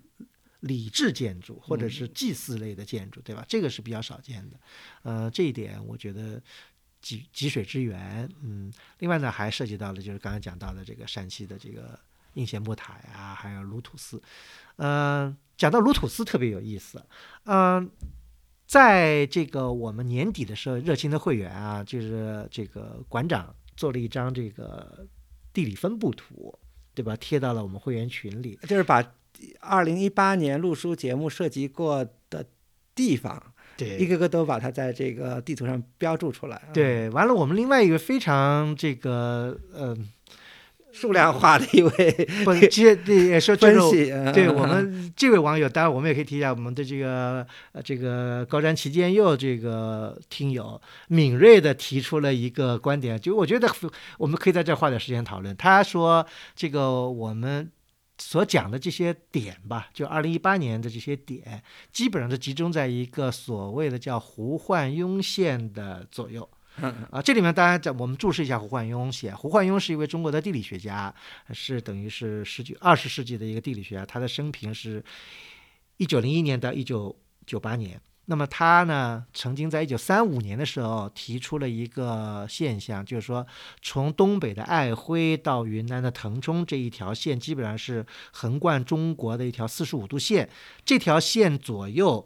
[0.62, 3.46] 礼制建筑或者是祭祀类的建筑，对吧？
[3.48, 4.60] 这个是比较少见的，
[5.04, 6.42] 呃，这一点我觉得。
[7.04, 12.00] 汲汲水之源，嗯，另外呢还涉及到了就是刚才讲到的这个山西的这个
[12.36, 14.22] 应县木塔呀，还有鲁土司，
[14.76, 17.04] 嗯、讲到鲁土司特别有意思，
[17.46, 17.90] 嗯、
[18.68, 25.08] 在这个我们年底的时候，热心的会员啊，就是这个馆长做了一张这个
[25.52, 26.56] 地理分布图，
[26.94, 27.16] 对吧？
[27.16, 28.60] 贴到了我们会员群里。
[28.68, 29.02] 就是把
[29.60, 32.46] 二零一八年录书节目涉及过的
[32.94, 33.42] 地方，
[33.78, 39.98] 对一个个都把它在这个地图上标注出来。，对，完了，我们另外一个非常这个呃，
[40.92, 42.12] 数量化的一位
[42.44, 44.12] 不，这这也说这种分析。
[44.12, 53.70] 嗯对我们这位网友，当然我们也可以提一下我们的这个呃这个高瞻旗舰佑这个听友敏锐的提出了一个观点，就我觉得
[54.18, 55.56] 我们可以在这花点时间讨论。
[55.56, 57.72] 他说这个我们
[58.24, 66.48] 所讲的这些点吧，就二零一八年的这些点，基本上都集中在一个所谓的叫胡焕庸线的左右。
[67.10, 69.34] 啊，这里面大家在，我们注释一下胡焕庸写。
[69.34, 71.14] 胡焕庸是一位中国的地理学家，
[71.52, 74.06] 是等于是十九二十世纪的一个地理学家。
[74.06, 75.04] 他的生平是
[75.98, 77.14] 一九零一年到一九
[77.46, 78.00] 九八年。
[78.26, 83.46] 那么他呢，曾经在一九三五年的时候提出了一个现象，就是说，
[83.82, 90.50] 从东北的爱辉到云南的腾冲这一条线，基本上是横贯中国的一条四十五度线。
[90.86, 92.26] 这条线左右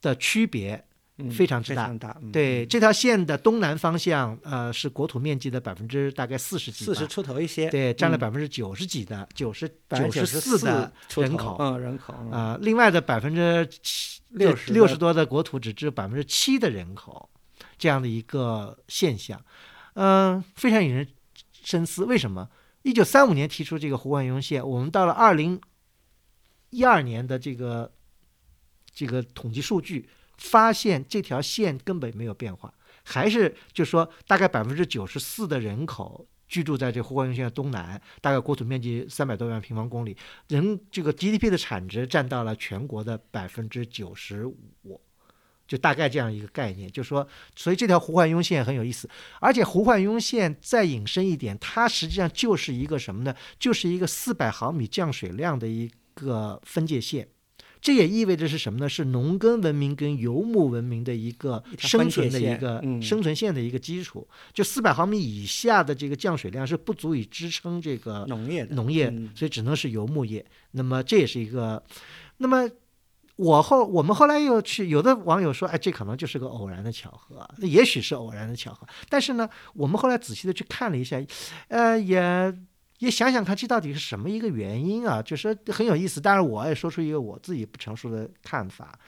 [0.00, 0.87] 的区别
[1.30, 1.82] 非常之大。
[1.82, 2.16] 非常大。
[2.22, 8.20] 嗯对，这条线的东南方向，呃，是国土面积的百分之大概四十几，四十出头一些，对，占了嗯。
[8.20, 9.68] 百分之九十几的九十
[10.12, 11.56] 九十四的人口。
[11.58, 12.30] 嗯，人口嗯。
[12.30, 15.08] 啊、另外的百分之七六十六十多。
[15.08, 17.28] 的国土只只有百分之七的人口，
[17.78, 19.42] 这样的一个现象，
[19.94, 21.08] 嗯、非常引人
[21.64, 22.04] 深思。
[22.04, 22.46] 为什么？
[22.82, 25.58] 一九三五年提出这个胡焕庸线，我们到了二零
[26.70, 27.90] 一二年的这个
[28.92, 32.72] 这个统计数据，发现这条线根本没有变化，
[33.04, 40.16] 还是就说大概百分之九十四的人口居住在这胡焕庸线的东南，大概国土面积三百多万平方公里，
[40.48, 45.00] 人这个 GDP 的产值占到了全国的百分之九十五。
[45.66, 49.06] 就大概这样一个概念，就说，所以这条胡焕庸线很有意思，
[49.38, 53.36] 而且胡焕庸线再引申一点，它实际上就是一个什么呢？
[53.58, 57.28] 就是一个四百毫米降水量的一个分界线。
[57.88, 58.86] 这也意味着是什么呢？
[58.86, 64.28] 是农耕文明跟游牧文明的一个生存的一个嗯生存线的一个基础。
[64.52, 70.44] 就四百毫米以下的这个降水量是不足以支撑这个农业的农业嗯，所以只能是游牧业。
[70.72, 71.82] 那么这也是一个，
[72.36, 72.68] 那么
[73.36, 78.86] 我后我们后来又去，有的网友说，哎，这可能就是个偶然的巧合，那也许是偶然的巧合。
[79.08, 81.18] 但是呢，我们后来仔细的去看了一下，
[81.68, 82.54] 呃，也
[82.98, 85.22] 也想想看，这到底是什么一个原因啊？
[85.22, 86.20] 就是很有意思。
[86.20, 88.98] 当然，我也说出一个我自己不成熟的看法，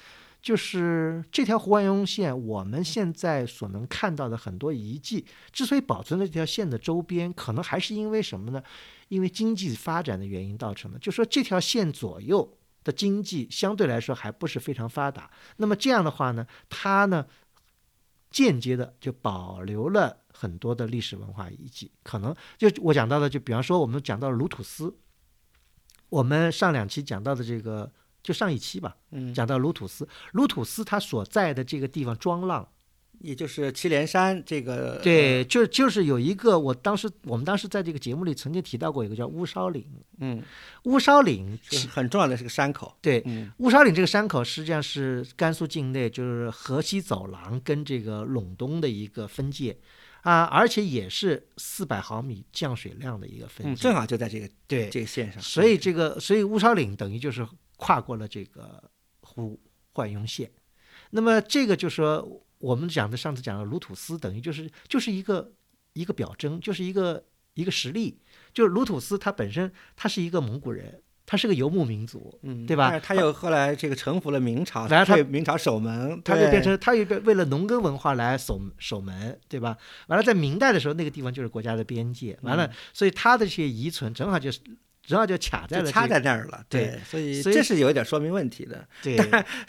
[0.40, 8.62] 就是这条胡万庸线，我们现在所能看到的很多遗迹，之所以保存在这条线的周边，可能还是因为什么呢？
[9.08, 10.98] 因为经济发展的原因造成的。
[10.98, 17.26] 就说这条线左右的经济相对来说还不是非常发达，那么这样的话呢，它呢
[18.30, 21.90] 间接的就保留了很多的历史文化遗迹。
[22.02, 24.96] 可能就我讲到的，就比方说我们讲到了鲁土斯，
[26.08, 27.92] 我们上两期讲到的这个。
[28.22, 32.68] 就上一期吧，嗯，讲到卢土斯，卢土斯他所在的这个地方庄浪，
[33.20, 39.86] 也就是祁连山这个，对，就就是有一个，我当时我们当时在这个节目里曾经提到过一个叫乌梢岭，
[40.18, 40.42] 嗯，
[40.84, 43.50] 乌梢岭是很重要的是个山口，对，嗯。
[43.58, 49.76] 乌梢岭这个山口实际上是甘肃境内就是河西走廊跟这个陇东的一个分界
[50.22, 58.82] 啊，而且也是四百毫米降水量的一个分嗯，界，正好就在这个对，这个线上，所以这个所以乌梢岭等于就是跨过了这个
[59.20, 59.60] 胡
[59.92, 60.50] 焕庸线，
[61.10, 65.50] 那么这个就说我们讲的上次讲的鲁土司，等于就是就是一个
[65.94, 68.20] 一个表征，就是一个一个实例，
[68.54, 79.76] 就是鲁土司他本身他是一个蒙古人，他是个游牧民族，嗯，对吧但是他又后来这个臣服了明朝，然后明朝守门，他就变成他又变为了农耕文化来守守门，对吧？
[80.08, 84.60] 完了，在明代的时候，那个地方就是国家的边界，完了，所以他的这些遗存正好就是
[85.10, 89.16] 正好就卡在了这个在那儿了，对所以这是有一点说明问题的，对。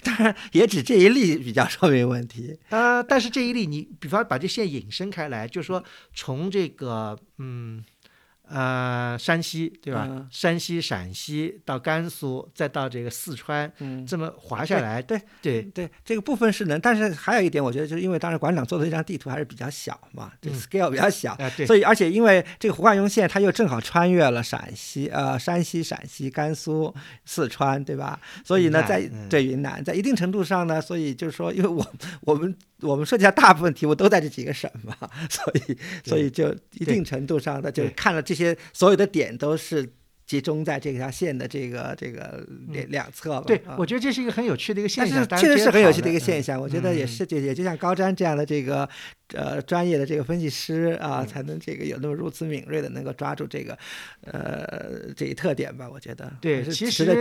[0.04, 7.84] 当然也只这一例比较说明问题，呃，但是这一例你，比方把这线引申开来，就是说从这个嗯
[8.52, 10.08] 呃山西对吧？
[10.10, 10.28] 嗯。
[10.30, 26.94] 山西、陕西到甘肃，再到这个四川，嗯，这么滑下来，对对对，这个部分是能，但是还有一点，我觉得就是因为当时馆长做的这张地图还是比较小嘛，scale 比较小，所以而且因为这个胡汉庸线，它又正好穿越了陕西、呃山西、陕西、甘肃、
[27.26, 28.20] 四川，对吧？
[28.46, 29.28] 所以呢，在嗯。
[29.30, 31.86] 对云南，在一定程度上呢，所以就是说，因为我
[32.22, 34.96] 我们我们涉及到大部分题目都在这几个省嘛，
[35.30, 38.41] 所以所以就一定程度上的就看了这些
[38.74, 39.94] 所有的点都是。
[40.24, 43.44] 集中在这条线的这个这个两两侧吧。
[43.46, 48.88] 对啊，我觉得这是一个很有趣的一个现但象，是确实是很有趣的一个现象，我觉得也嗯是，就也就像高瞻这样的这个
[49.34, 53.78] 呃专业的这个分析师啊，才能这个有那么如此敏锐的能够抓住这个
[54.22, 57.14] 呃这一特点吧，我觉得对，其实的。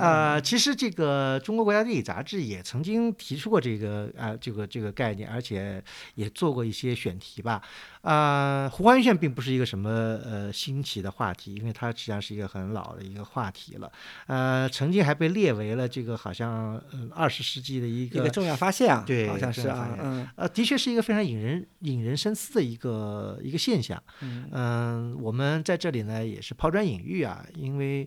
[0.00, 5.80] 呃，其实这个中国国家地理杂志也曾经提出过这个啊、这个这个概念，而且
[6.16, 7.62] 也做过一些选题吧。
[8.06, 13.90] 啊、胡欢线并不是一个什么呃新奇的话题，因为它实际上是一个很老的一个话题了。
[14.26, 24.00] 呃，曾经还被列为了这个好像嗯二十世纪的一个一个重要发现啊，对好像是啊嗯呃，的确是一个非常引人引人深思的一个一个现象。
[24.20, 28.02] 嗯嗯，我们在这里呢也是抛砖引玉啊，因为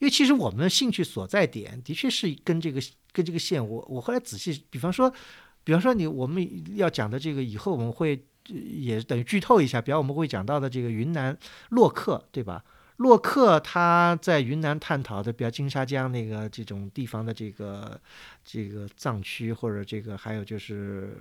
[0.00, 2.80] 为其实我们兴趣所在点的确是跟这个
[3.12, 5.12] 跟这个线，我我后来仔细，比方说，
[5.62, 11.36] 比方说你我们要讲的这个以后我们会呃也等于剧透一下，比方我们会讲到的这个云南
[11.70, 12.64] 洛克，对吧？
[12.98, 18.00] 洛克他在云南探讨的，比较金沙江那个这种地方的这个
[18.44, 21.20] 这个藏区，或者这个还有就是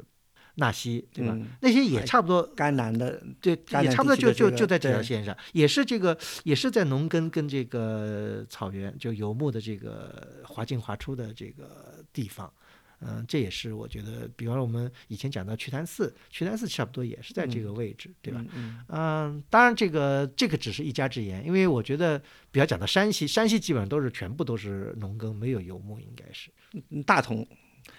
[0.56, 1.34] 纳西，对吧？
[1.36, 12.54] 嗯那些也差不多甘南的对，也差不多就就就在这条线上，也是这个，也是在农耕跟这个草原，就游牧的这个滑进滑出的这个地方。
[13.06, 18.44] 嗯，这也是我觉得，比方说我们以前讲到瞿昙寺，瞿昙寺差不多也是在这个位置，对吧？
[18.56, 26.50] 嗯嗯，当然这个这个只是一家之言，因为我觉得，比较讲到山西，山西基本上都是全部都是农耕，没有游牧，应该是。
[26.90, 27.46] 嗯大同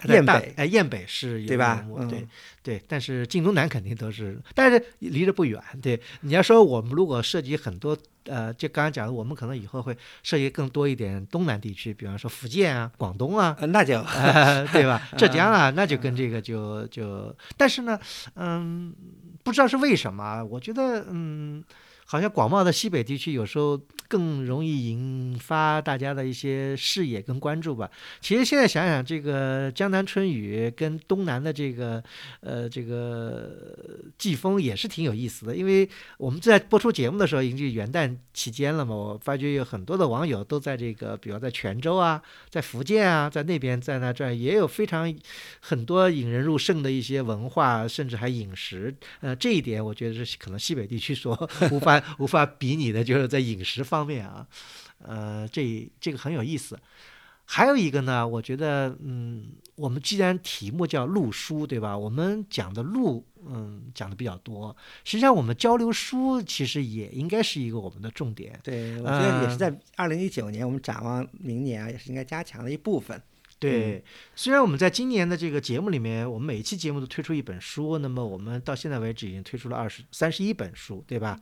[0.04, 2.26] 雁北哎，雁北是有对吧嗯对
[2.62, 5.60] 对，但是晋东南肯定都是，但是离着不远。
[5.82, 15.08] 对，你要说我们如果涉及很多，呃，就刚刚讲的，我们可能以后会涉及更多一点东南地区，比方说福建啊、广东啊，呃那就呃 对吧？
[15.18, 17.98] 浙江啊，那就跟这个就就，但是呢，
[18.36, 18.94] 嗯，
[19.42, 21.62] 不知道是为什么啊，我觉得，嗯，
[22.06, 27.90] 好像广袤的西北地区有时候更容易引发大家的一些视野跟关注吧。
[28.20, 32.02] 其实现在想想，这个江南春雨跟东南的这个
[32.40, 33.50] 呃这个
[34.18, 35.88] 季风也是挺有意思的，因为
[36.18, 45.12] 我们在播出节目的时候已经是元旦期间了嘛，我发觉有很多的网友都在这个，比如在泉州啊，在福建啊，在那边在那转，也有非常
[45.60, 48.94] 很多引人入胜的一些文化，甚至还饮食。
[49.20, 54.46] 呃，这一点我觉得是可能西北地区所无 法 无法比拟的，就是在饮食方面啊，
[54.98, 56.78] 呃，这这个很有意思。
[57.46, 61.96] 还有一个呢，我觉得，嗯，我们既然题目叫路书，对吧？
[61.96, 64.74] 我们讲的路，嗯，讲的比较多。
[65.04, 68.58] 实际上，我们交流书其实也应该是一个我们的重点。
[68.62, 73.22] 对，我觉得也是嗯在二零一九年，我们展望明年啊，也是应该加强的一部分。
[73.70, 74.04] 对，
[74.34, 81.38] 虽然我们在今年的这个节目里面，我们每一期节目都推出一本书，那么我们到现在为止已经推出了二十三十一本书，对吧？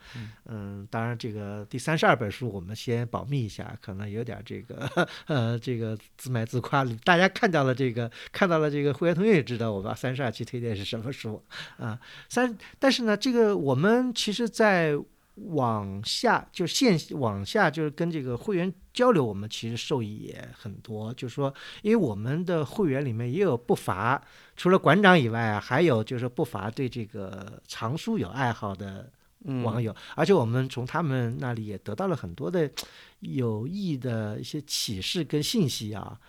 [0.47, 6.85] 嗯，当然这个第三十二本书我们先保密一下，可能有点这个呃这个自卖自夸。
[7.05, 11.43] 大家看到了这个，看到了这个会员同学也知道我们三十二期推荐是什么书
[11.77, 11.99] 啊。
[12.29, 14.97] 三，但是呢，这个我们其实，在
[15.37, 21.13] 往下就线往下就是跟这个会员交流，我们其实受益也很多。
[21.15, 24.23] 就是说，因为我们的会员里面也有不乏
[24.57, 29.11] 除了馆长以外啊，还有就是不乏对这个藏书有爱好的
[29.65, 32.71] 网友，而且我们从他们那里也得到了很多的
[33.21, 36.21] 有益的一些启示跟信息啊。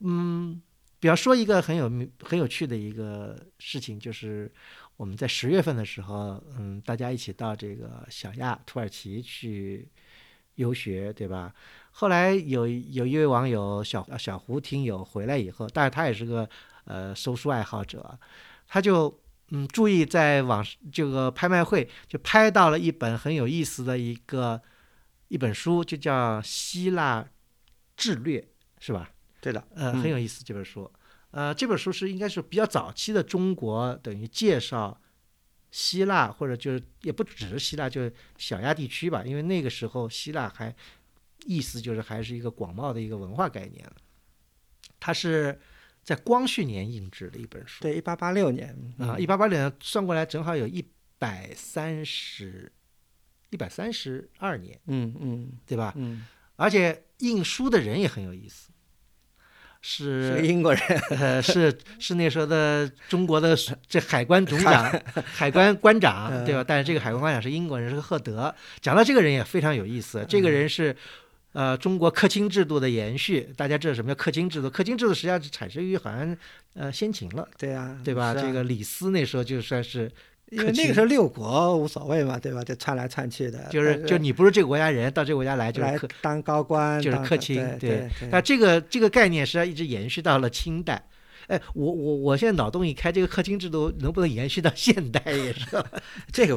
[0.00, 0.60] 嗯，
[0.98, 1.90] 比方说一个很有
[2.22, 4.52] 很有趣的一个事情就是。
[5.00, 9.88] 我们在十月份的时候，嗯，大家一起到这个小亚土耳其去
[10.56, 11.54] 游学，对吧？
[11.90, 16.46] 后来有有一位网友小小胡听友回来以后，但是他也是个
[16.84, 18.18] 呃收书爱好者，
[18.68, 24.60] 他就嗯注意在网这个拍卖会就拍到了一本很有意思的一个
[25.28, 27.26] 一本书，就叫《希腊
[27.96, 28.38] 志略》，
[28.78, 29.10] 是吧？
[29.40, 30.92] 对的，呃，很有意思这本书。
[31.30, 35.00] 呃，这本书是应该是比较早期的中国，等于介绍
[35.70, 39.22] 希腊，或者就是也不只是希腊，就是小亚地区吧。
[39.24, 40.74] 因为那个时候希腊还
[41.46, 43.88] 意思就是还是一个广袤的一个文化概念
[44.98, 45.58] 它是
[46.02, 50.84] 在光绪年印制的一本书，对，一八八六年啊，一八八六年算过来正好有一
[51.18, 52.72] 百三十，
[53.50, 55.94] 一百三十二年，嗯嗯，对吧？
[55.96, 56.26] 嗯，
[56.56, 58.70] 而且印书的人也很有意思。
[59.82, 63.56] 是英国人，呃，是是那时候的中国的
[63.88, 64.92] 这海关总长、
[65.24, 66.64] 海关关长，对吧？
[66.66, 68.54] 但是这个海关关长是英国人，是个赫德。
[68.80, 70.94] 讲到这个人也非常有意思，这个人是
[71.52, 73.48] 呃中国客卿制度的延续。
[73.56, 74.68] 大家知道什么叫客卿制度？
[74.68, 76.36] 客卿制度实际上是产生于好像
[76.74, 78.34] 呃先秦了，对啊，对吧？
[78.34, 80.10] 这个李斯那时候就算是。
[80.50, 82.62] 因为那个时候六国无所谓嘛，对吧？
[82.62, 88.08] 就窜来窜去的，就是就你不是这个国家人，到这个国家来就是客当高官，就是客卿，对。
[88.30, 91.02] 那这个这个概念实际上一直延续到了清代。
[91.50, 95.66] 哎，我我我现在脑洞一开，这个氪金制度能不能延续到现代也是？
[96.32, 96.56] 这个，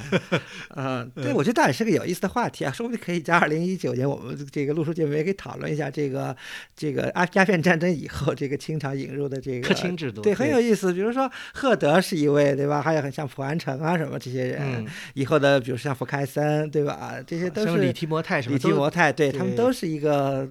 [0.74, 6.34] 嗯，对，我觉得倒也是个有意思的话题啊，说不定可以在二零一九年我们这个录书节目也可以讨论一下这个
[6.74, 10.90] 这个鸦鸦片战争以后这个清朝引入的这个客厅制度，对，很有意思。
[10.90, 12.80] 比如说赫德是一位，对吧？
[12.80, 17.16] 还有很像普安城啊什么这些人，以后的比如像福开森，对吧？
[17.26, 20.48] 这些都是李提摩太什么李提摩太，对他们都是一个。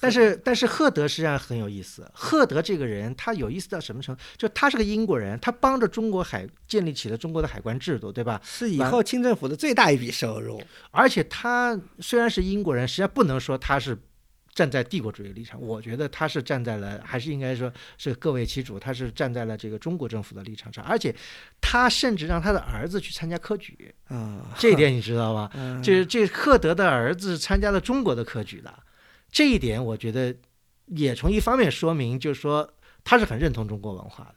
[0.00, 2.08] 但是，但是赫德实际上很有意思。
[2.14, 4.20] 赫德这个人，他有意思到什么程度？
[4.36, 8.40] 就他是个英国人，他帮着中国海建立起了中国的海关制度，对吧？
[8.44, 10.62] 是以后清政府的最大一笔收入。
[10.90, 13.98] 而且他虽然是英国人，实际上不能说他是
[14.54, 15.60] 站在帝国主义立场。
[15.60, 18.78] 我觉得他是站在了，还是应该说是各为其主。
[18.78, 21.14] 他是站在了这个中国政府的立场上，而且
[21.60, 25.50] 他甚至让他的儿子去参加科举啊，这一点你知道吧？
[25.82, 28.72] 就是这赫德的儿子参加了中国的科举的。
[29.30, 30.34] 这一点我觉得
[30.86, 32.68] 也从一方面说明，就是说
[33.04, 34.34] 他是很认同中国文化的，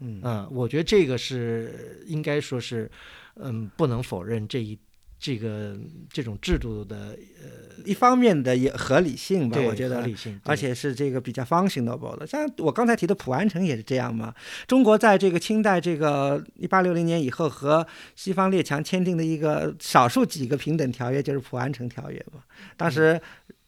[0.00, 2.90] 嗯我觉得这个是应该说是，
[3.36, 4.78] 嗯，不能否认这一
[5.18, 5.76] 这个
[6.10, 12.26] 这种制度的呃一方面的也合理性吧，我觉得合理性，而且是这个比较 functional 的。
[12.26, 14.34] 像我刚才提的普安城也是这样嘛。
[14.66, 17.86] 中国在这个清代这个一八六零年以后和
[18.16, 22.40] 西方列强签订的一个少数几个平等条约，就是普安城条约嘛。
[22.78, 23.20] 当时。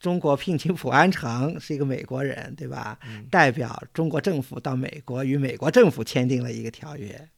[0.02, 2.98] 中国聘请普安城是一个美国人，对吧？
[3.30, 7.28] 代表中国政府到美国与美国政府签订了一个条约，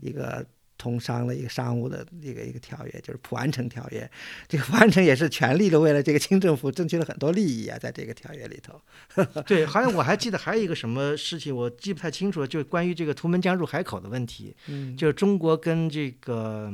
[0.00, 0.44] 一个
[0.76, 4.10] 通商的一个商务的一个一个条约，就是普安城条约。
[4.48, 8.82] 这个普安城也是全力的为了这个清政府争取了很多利益啊，在这个条约里头。
[9.46, 14.56] 对，好像我还记得还有一个什么事情，我记不太清楚了，就是关于这个图们江入海口的问题。
[14.66, 16.72] 嗯，就是中国跟这个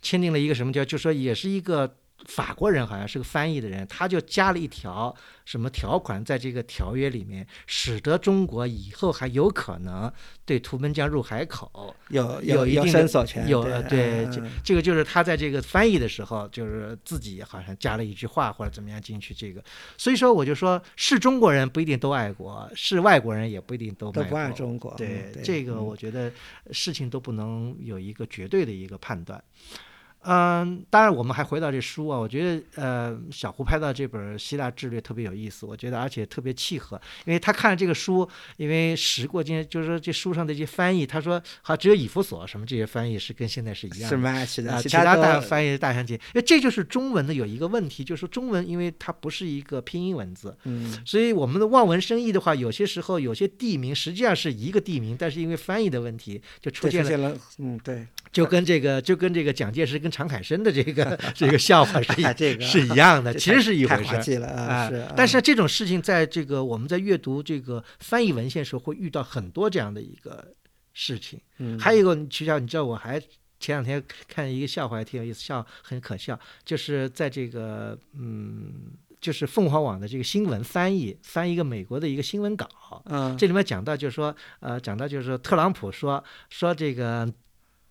[0.00, 1.96] 签订了一个什么叫，就说也是一个。
[2.26, 5.14] 法国人好像是个翻译的人，他就加了一条
[5.44, 10.12] 什么条款在这个条约里面，使得中国以后还有可能
[10.44, 13.48] 对图们江入海口有有一定伸索权。
[13.48, 19.34] 有对，这这个就是他在这个翻译的时候，就是自己好像加了一句话或者怎么样进去。
[19.34, 19.62] 这个，
[19.96, 24.94] 所以说我就说，是中国人不一定都爱国，是外国人也不一定都不爱中国。
[24.96, 26.30] 对这个，我觉得
[26.70, 29.42] 事情都不能有一个绝对的一个判断。
[29.72, 29.78] 嗯，
[30.22, 46.16] 当然，我们还回到这书啊，我觉得呃，小胡拍到这本《希腊志略》特别有意思，我觉得而且特别契合，因为他看了这个书，因为时过境，就是说这书上的一些翻译，他说好只有以弗所什么这些翻译是跟现在是一样的，是 match 的，啊，其其他大翻译大相径。
[46.16, 70.54] 因为这就是中文的有一个问题，就是说中文因为它不是一个拼音文字，嗯所以我们的望文生义的话，有些时候有些地名实际上是一个地名，但是因为翻译的问题，就出现了，嗯，对，就跟这个就跟这个蒋介石跟常凯申的这个 这个笑话是一哎这个是一样的，其实是一回事了啊，啊是，但是这种事情在这个我们在阅读这个翻译文献时候会遇到很多这样的一个
[70.92, 71.40] 事情。
[71.58, 73.20] 嗯还有一个，你徐晓，你知道我还
[73.58, 78.72] 前两天看一个笑话，还挺有意思，笑很可笑，就是在这个嗯，
[79.20, 82.68] 就是凤凰网的这个新闻翻译翻译一个美国的一个新闻稿，
[83.06, 87.30] 嗯，这里面讲到就是说，呃，讲到就是说特朗普说说这个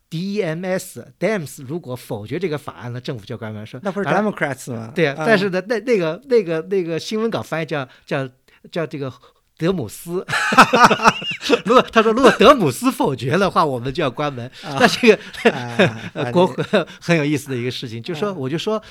[0.09, 4.91] DMS DMS 如果否决这个法案了，政府就关门说那不是 Democrats 吗？
[4.95, 8.27] 对啊，啊但是呢，那那个那个那个新闻稿翻译叫叫
[8.71, 9.13] 叫这个
[9.57, 10.25] 德姆斯，
[11.65, 14.49] 如果他说如果德姆斯否决的话，我们就要关门。
[14.63, 15.19] 那这个
[16.31, 16.47] 国
[16.99, 18.81] 很有意思的一个事情，就说我就说。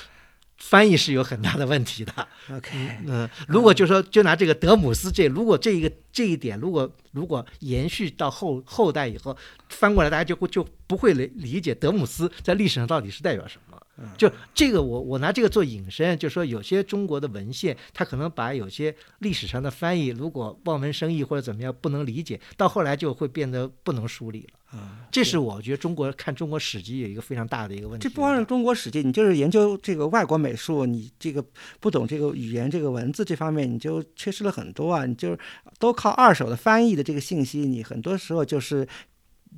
[0.59, 2.13] 翻译是有很大的问题的
[2.51, 2.69] ，OK，
[3.07, 9.35] 嗯、如果就说就拿这个德姆斯这，如果这一个这一点，如果如果延续到后后代以后，
[9.69, 13.68] 翻过来大家就会就不会理理解德姆斯在历史上到底是代表什么。
[14.17, 24.77] 就这个我我拿这个做引申，就说有些中国的文献，它可能把有些历史上的翻译，如果望文生义或者怎么样不能理解，到后来就会变得不能梳理了。
[24.77, 28.03] 啊，这是我觉得中国看中国史籍有一个非常大的一个问题。
[28.07, 31.43] 这不光是中国史籍，你就是研究这个外国美术，你这个
[31.79, 35.07] 不懂这个语言、这个文字这方面，你就缺失了很多啊。
[35.07, 35.39] 你就是
[35.79, 38.87] 都靠二手的翻译的这个信息，你很多时候就是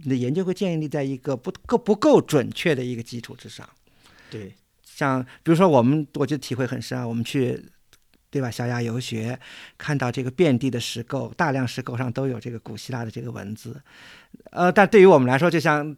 [0.04, 3.68] 你的研究会建立在一个不够不够准确的一个基础之上。
[4.32, 7.64] 对像比如说我们，我觉得体会很深啊，我们去。
[8.34, 8.50] 对吧？
[8.50, 9.38] 小亚游学，
[9.78, 13.82] 看到这个遍地的石构，大量石构上都有这个古希腊的这个文字，
[14.52, 15.94] 呃，但对于我们来说，就像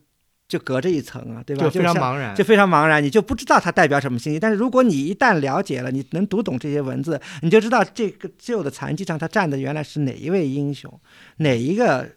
[0.47, 1.65] 就隔着一层啊，对吧？
[1.65, 2.35] 就非常茫然。
[2.35, 4.39] 就非常茫然，你就不知道它代表什么信息。
[4.39, 10.91] 但是如果你一旦了解了，你能读懂这些文字，你就知道这个旧的残迹上它站的原来是哪一位英雄，
[11.37, 12.09] 哪一个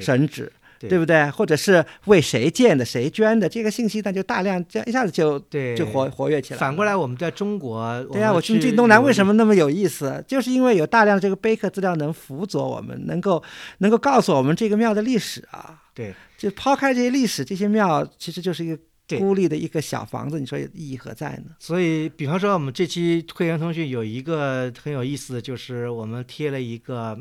[0.00, 1.30] 神旨，对对不对？
[1.30, 6.58] 或者是为谁建的、谁捐的，这个信息那就大量这样一下子就对就活活跃起来。
[6.58, 9.32] 反过来，我们在中国，对呀、我去去东南为什么？
[9.34, 10.24] 那么有意思？
[10.26, 13.42] 就是因为有大量的这个碑刻资料能辅佐我们，能够
[13.78, 15.82] 能够告诉我们这个庙的历史啊。
[15.94, 18.78] 对，就抛开这些历史，这些庙其实就是一个
[19.18, 21.54] 孤立的一个小房子，你说意义何在呢？
[21.58, 27.18] 所以，比方说我们这期会员通讯有一个很有意思的，就是我们贴了一个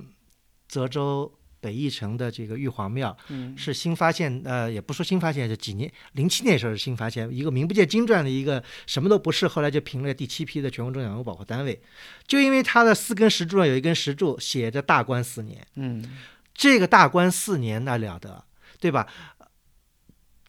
[0.68, 11.82] 泽州北翼城的这个玉皇庙，嗯是新发现，呃，也不说新发现，是几年，零七年时候是新发现，一个名不见经传的一个什么都不是，后来就评了第七批的全国重点文物保护单位，
[12.26, 16.18] 就因为它的四根石柱上有一根石柱写着“大观四年”，嗯
[16.54, 18.44] 这个大观四年那了得，
[18.80, 19.08] 对吧？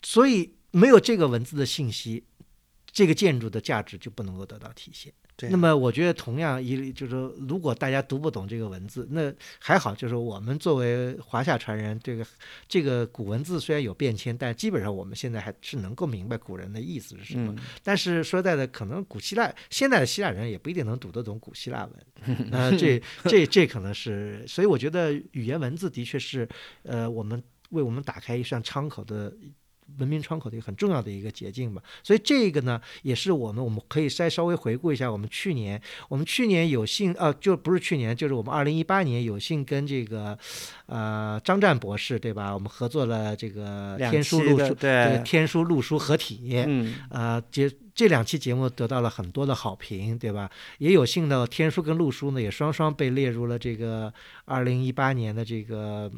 [0.03, 2.25] 所以没有这个文字的信息，
[2.91, 5.13] 这个建筑的价值就不能够得到体现。
[5.39, 5.49] 对。
[5.51, 12.27] 那么我觉得同样一就是说，如果大家读不懂这个文字，那还好，就是我们作为华夏传人，这个
[12.69, 17.53] 这个古文字虽然有变迁，但基本上我们现在还是能够明白古人的意思是什么。
[17.57, 26.49] 嗯但是说实在的，可能古希腊现在的希腊人也不一定能读得懂古希腊文， 呃，这这这可能是，所以我觉得语言文字的确是，
[26.83, 29.33] 呃，我们为我们打开一扇窗口的。
[29.99, 40.39] 文明窗口的一个很重要的一个捷径吧，所以这个呢，也是我们我们可以再稍微回顾一下，我们去年我们去年有幸呃，就不是去年，就是我们二零一八年有幸跟这个
[40.87, 50.51] 呃张湛博士对吧，我们合作了这个天书录书这个对，天书录书合体，嗯呃，这这两期节目得到了很多的好评，对吧？
[50.79, 54.13] 也有幸呢，天书跟陆书呢也双双被列入了这个
[54.45, 56.11] 二零一八年的这个。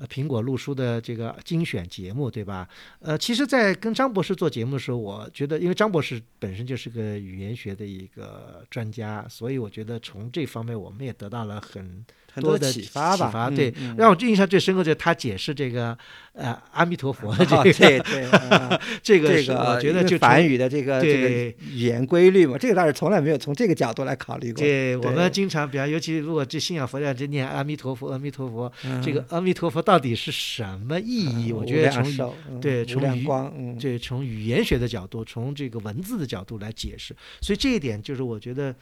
[0.00, 2.66] 呃，苹果录书的这个精选节目，对吧？
[3.00, 12.02] 呃，其实，在跟张博士做节目的时候，我觉得，因为张博士本身就是个语言学的一个专家，所以我觉得从这方面我们也得到了很
[12.32, 13.26] 很多的启发吧。
[13.26, 15.96] 启发对，嗯、让我印象最深刻就是他解释这个
[16.32, 24.62] 呃阿弥陀佛的这哦个、对对，啊这个是这个我觉得就梵语的这个这个对语言规律嘛，这个倒是从来没有从这个角度来考虑过。
[24.62, 31.52] 对，我们经常，比方，尤其如果这信仰佛教，这念阿弥陀佛，阿弥陀佛，嗯这个阿弥陀佛到底是什么意义？
[31.52, 38.74] 我觉得从对从语量光，嗯，对从语言学的角度，从这个文字的角度来解释，所以这一点就是我觉得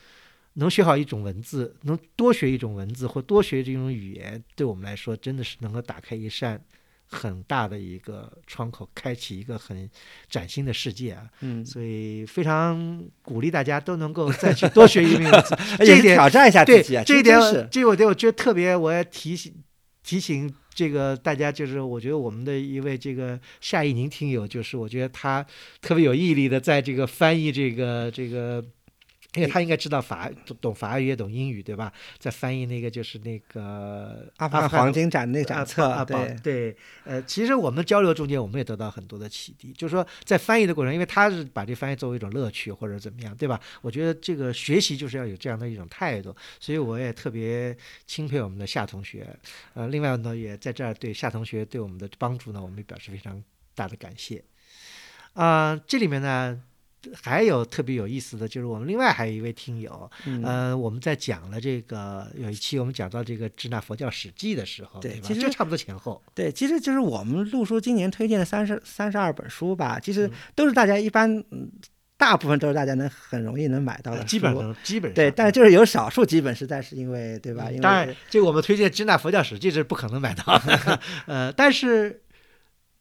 [0.55, 6.61] 能学好一种文字，能多学一种文字或多学这种语言，对我们来说真的是能够打开一扇
[7.07, 9.89] 很大的一个窗口，开启一个很
[10.29, 11.29] 崭新的世界啊。
[11.43, 15.33] 嗯，所以非常鼓励大家都能够再去多学一门语言。
[15.79, 17.39] 而且是这一点挑战一下自己啊，这一点
[17.71, 19.55] 这我对我觉得特别，我要提醒
[20.03, 25.47] 提醒这个大家，就是我觉得我们的一位这个夏一宁听友，就是我觉得他
[25.81, 28.65] 特别有毅力的在这个翻译这个这个。
[29.35, 31.93] 因为他应该知道法懂懂法语也懂英语对吧？
[32.19, 43.61] 在翻译那个就是那个阿富汗黄金展那个展册，啊，对，对，呃，其实我们交流中间，我们也得到很多的启迪，就是说在翻译的过程，因为他是把这翻译作为一种乐趣或者怎么样，对吧？
[43.83, 47.77] 我觉得这个学习就是要有这样的一种态度，所以我也特别
[48.07, 49.29] 钦佩我们的夏同学，
[49.75, 54.43] 呃，另外呢，也在这儿对夏同学对我们的帮助呢，我们也表示非常大的感谢。
[55.35, 56.63] 啊、这里面呢。
[57.23, 60.43] 还有特别有意思的就是，我们另外还有一位听友，嗯。
[60.45, 65.01] 呃，我们在讲了这个有一期我们讲到这个《支那佛教史记》的时候，吧？
[65.01, 70.15] 对其实就差不多前后，对，其实就是我们陆叔今年推荐的三十三十二本书吧，其嗯。
[70.15, 71.71] 实都是大家一般，嗯
[72.17, 75.15] 大部分都是大家能很容易能买到的基本上基本上。
[75.15, 77.67] 对，但是就是有少数几本实在是因为对吧？
[77.67, 82.11] 因为嗯当然，就我们推荐《支那佛教史记》是不可能买到的， 呃，但是《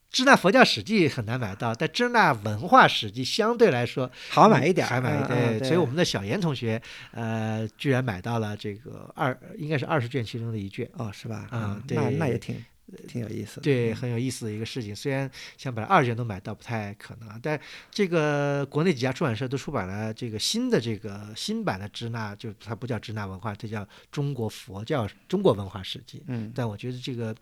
[0.10, 6.82] 支那佛教史记》很难买到，但《支那文化史记》相对来说好买一点儿，还买嗯对，嗯所以我们的小严同学，
[7.12, 11.47] 呃，居然买到了这个二，应该是二十卷其中的一卷，哦是吧？
[11.51, 12.64] 嗯对那那也挺
[13.05, 13.62] 挺有意思的。
[13.64, 14.95] 对，嗯很有意思的一个事情。
[14.95, 17.60] 虽然想把二卷都买到不太可能，啊但
[17.91, 26.24] 这个国内几家出版社都出版了这个新的这个新版的支那，就它不叫支那文化，这叫中国佛教中国文化史记。
[26.28, 27.36] 嗯但我觉得这个，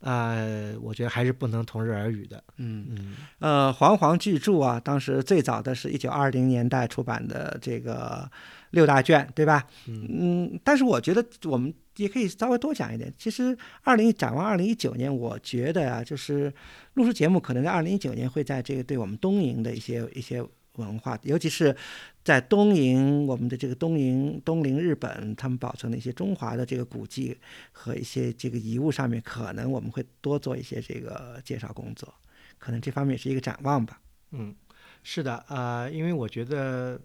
[0.00, 2.42] 呃，我觉得还是不能同日而语的。
[2.56, 8.30] 嗯嗯呃，煌煌巨著啊，当时最早的是一九二零年代出版的这个
[8.70, 9.66] 六大卷，对吧？
[9.88, 13.12] 嗯嗯，但是我觉得我们也可以稍微多讲一点。
[13.18, 16.52] 其实二零展望二零一九年，我觉得啊，就是
[16.94, 20.44] 录制节目可能在二零一九年会在这个对我们东营的一些一些
[20.78, 21.76] 文化，尤其是
[22.24, 27.36] 在东瀛我们的这个东瀛东邻日本，他们保存的一些中华的这个古迹
[27.72, 32.12] 和一些这个遗物上面，可能我们会多做一些这个介绍工作，
[32.58, 34.00] 可能这方面也是一个展望吧。
[34.30, 34.54] 嗯，
[35.02, 37.00] 是的，呃，因为我觉得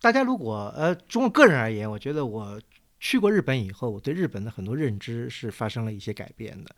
[0.00, 2.60] 大家如果呃，从我个人而言，我觉得我
[2.98, 6.76] 去过日本以后，我对日本的很多认知是发生了一些改变的，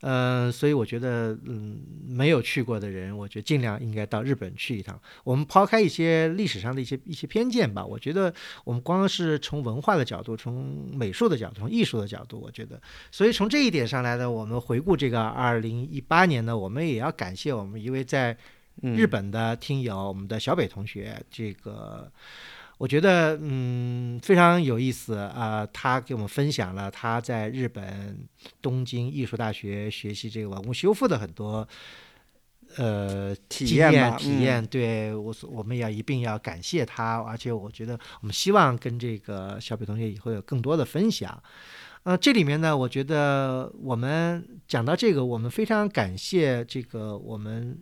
[0.00, 5.00] 呃，所以我觉得，嗯，没有去过的人，我觉得尽量应该到日本去一趟。
[5.24, 8.32] 我们抛开一些历史上的一些一些偏见吧，我觉得
[8.64, 18.36] 我们光是从文化的角度、从美术的角度、从艺术的角度，我觉得，所以从这一点上来呢，我们回顾这个二零一八年呢，我们也要感谢我们一位在
[18.82, 22.12] 嗯，日本的听友，我们的小北同学，这个
[22.78, 28.28] 我觉得嗯非常有意思啊、他给我们分享了他在日本
[28.60, 31.66] 东京艺术大学学习这个文物修复的很多。
[32.78, 41.40] 呃，体经验验嗯体验，对我所我们要一并要感谢他，而且我觉得我们希望跟这个小北同学以后有更多的分享。
[42.02, 47.78] 呃，这里面呢，我觉得我们讲到这个，我们非常感谢这个我们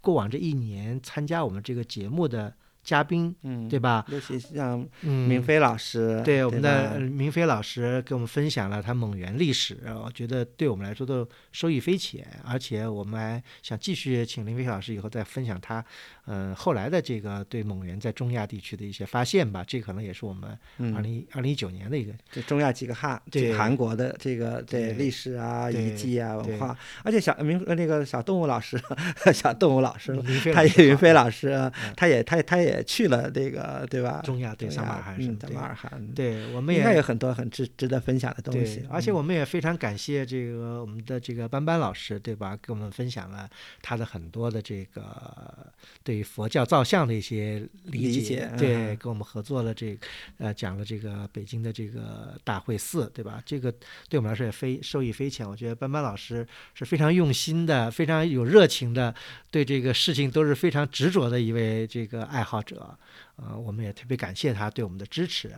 [0.00, 2.52] 过往这一年参加我们这个节目的
[2.84, 4.04] 嘉宾，嗯，对吧？
[4.08, 15.84] 尤其像嗯，明飞老师，对我们的明飞老师给我们分享了他蒙元历史，我觉得对我们来说都受益匪浅，而且我们还想继续请林飞老师以后再分享他，
[16.26, 28.80] 呃，后来的这个对蒙元在中亚地区的一些发现吧，这可能也是我们二嗯，零二零一九年的一个这中亚几个汉，对韩国的这个对对历史啊、遗迹啊、文化，而且小明呃那个小动物老师，
[29.32, 34.20] 小动物老师，他老师好也云飞老师嗯，他也他也他也去了这个对吧？
[34.24, 42.58] 中亚对中亚撒马尔罕省嗯，撒对马尔罕，，对，我们也应该有很多很值值得分享的东西，，而且嗯我们也非常感谢这个我们的这个班班老师，对吧？
[42.62, 43.48] 给我们分享了
[43.82, 45.72] 他的很多的这个
[46.02, 50.06] 对于佛教造像的一些理理解对，嗯跟我们合作了这个
[50.38, 53.42] 呃讲了这个北京的这个大会寺，对吧？
[53.44, 53.70] 这个
[54.08, 55.48] 对我们来说也非受益匪浅。
[55.48, 59.14] 我觉得班班老师是非常用心的，非常有热情的，
[59.50, 62.98] 对这个事情都是非常执着的一位这个爱好者。
[63.36, 65.54] 呃，我们也特别感谢他对我们的支持。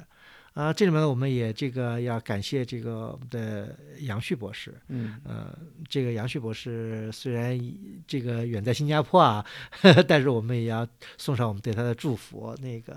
[0.52, 4.74] 啊、这里面呢，我们也这个要感谢这个我们的杨旭博士。
[4.88, 5.54] 嗯呃，
[5.86, 7.60] 这个杨旭博士虽然
[8.06, 9.44] 这个远在新加坡啊，
[10.08, 10.88] 但是我们也要
[11.18, 12.56] 送上我们对他的祝福。
[12.62, 12.94] 那个，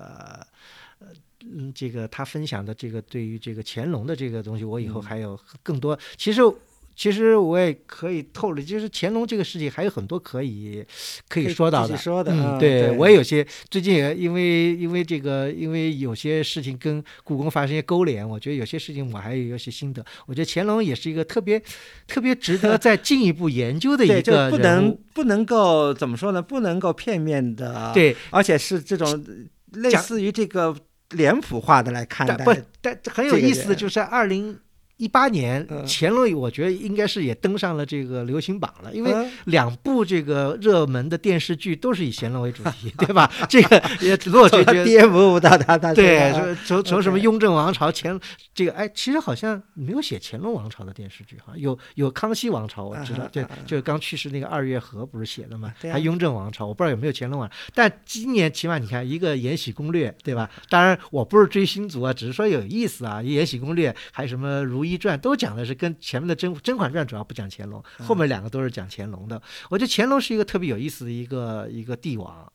[1.00, 1.08] 呃，
[1.44, 6.00] 嗯，这个他分享的这个对于这个乾隆的这个东西，我以后嗯还有更多。
[6.16, 6.42] 其实
[7.00, 10.84] 其实我也可以透露，就是乾隆这个事情还有很多可以
[11.30, 11.96] 可以说到的。
[11.96, 20.06] 说的嗯，嗯对对我也有些最近也因为因为这个因为有些事情跟故宫发生一些勾连，我觉得有些事情我还有一些心得。
[20.26, 21.58] 我觉得乾隆也是一个特别
[22.06, 24.98] 特别值得再进一步研究的 对，就一个不能。
[25.14, 26.42] 不能够怎么说呢？
[26.42, 29.26] 不能够片面的，，对，而且是这种
[29.74, 30.74] 类似于这个
[31.12, 32.36] 脸谱化的来看待。
[32.38, 34.58] 但不，但很有意思的就是二零
[35.00, 43.32] 一八年，嗯乾隆我觉得应该是也登上了这个流行榜了，因为嗯两部这个热门的电视剧都是以乾隆为主题， 对吧？
[43.48, 44.86] 这个也罗从他觉得。
[44.86, 48.20] 爹母到他他对，从从从什么雍正王朝乾
[48.54, 60.50] 这个，哎，其实好像没有写乾隆王朝的电视剧哈，有有康熙王朝，我知道啊，对就是刚去世那个二月河不是写的嘛，对啊还雍正王朝，我不知道有没有乾隆王，但今年起码你看一个《延禧攻略》，对吧？
[60.68, 69.42] 当然我不是追星族啊，只是说有意思啊，《延禧攻略》还有什么《如懿传》都讲的是跟前面的甄《甄嬛传》主要不讲乾隆，后面两个都是讲乾隆的。
[69.70, 72.52] 我觉得乾隆是一个特别有意思的一个一个帝王。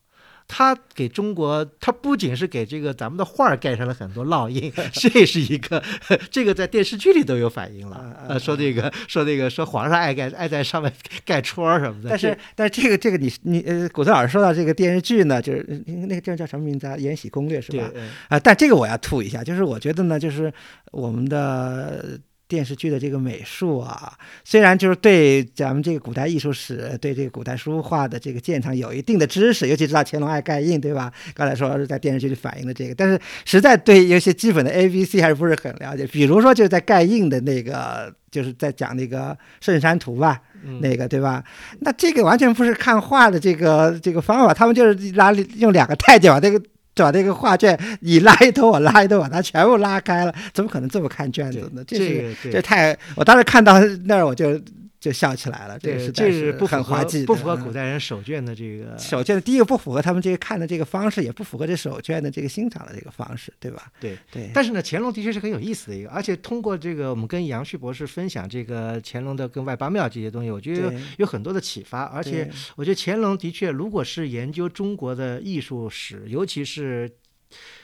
[0.47, 5.81] 他给中国，他不仅是给这个咱们的画儿盖上了很多烙印， 这是一个，
[6.29, 8.39] 这个在电视剧里都有反应了。
[8.39, 10.91] 说这个，说这个，说皇上爱盖爱在上面
[11.25, 12.09] 盖戳儿什么的。
[12.09, 16.93] 但是但是这个这个你你呃，古泽老师说到这个电视剧呢，就是呃那个电视叫什么名字啊？
[16.97, 20.53] 《延禧攻略》是吧？，嗯啊，但这个我要吐一下，就是我觉得呢，就是
[20.91, 31.11] 我们的电视剧的这个美术啊，虽然就是对咱们这个古代艺术史、对这个古代书画的这个鉴赏有一定的知识，尤其知道乾隆爱盖印，对吧？
[31.33, 36.05] 刚才说是在电视剧里反映的这个，但是实在对有些基本的 A B C 还是不是很了解。
[36.07, 41.43] 比如说就是在盖印的那个，就是在讲那个圣山图吧，嗯那个对吧？
[41.79, 46.61] 那这个完全不是看画的这个这个方法，他们就是拿用两个太监把这个
[47.03, 51.83] 把这个画卷你拉一头我拉一头，把它全部拉开了，怎么可能这么看卷子呢？
[51.85, 54.59] 这是这太，我当时看到那儿我就
[55.05, 63.91] 就笑起来了，这个对，实在这是不符合很滑稽，不符合古嗯代人手卷的这个手卷的第一个不符合他们这个看的这个方式，也不符合这手卷的这个欣赏的这个方式，对吧？
[63.99, 64.17] 对。
[64.31, 72.01] 对，但是呢，乾隆的确是很有意思的一个，而且通过这个，我们跟杨旭博士分享这个乾隆的跟外八庙这些东西，我觉得有很多的启发。
[72.05, 77.07] 而且我觉得乾隆的确，如果是研究中国的艺术史，尤其是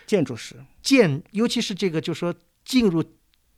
[0.07, 2.33] 建筑史建，尤其是这个，就说
[2.65, 3.03] 进入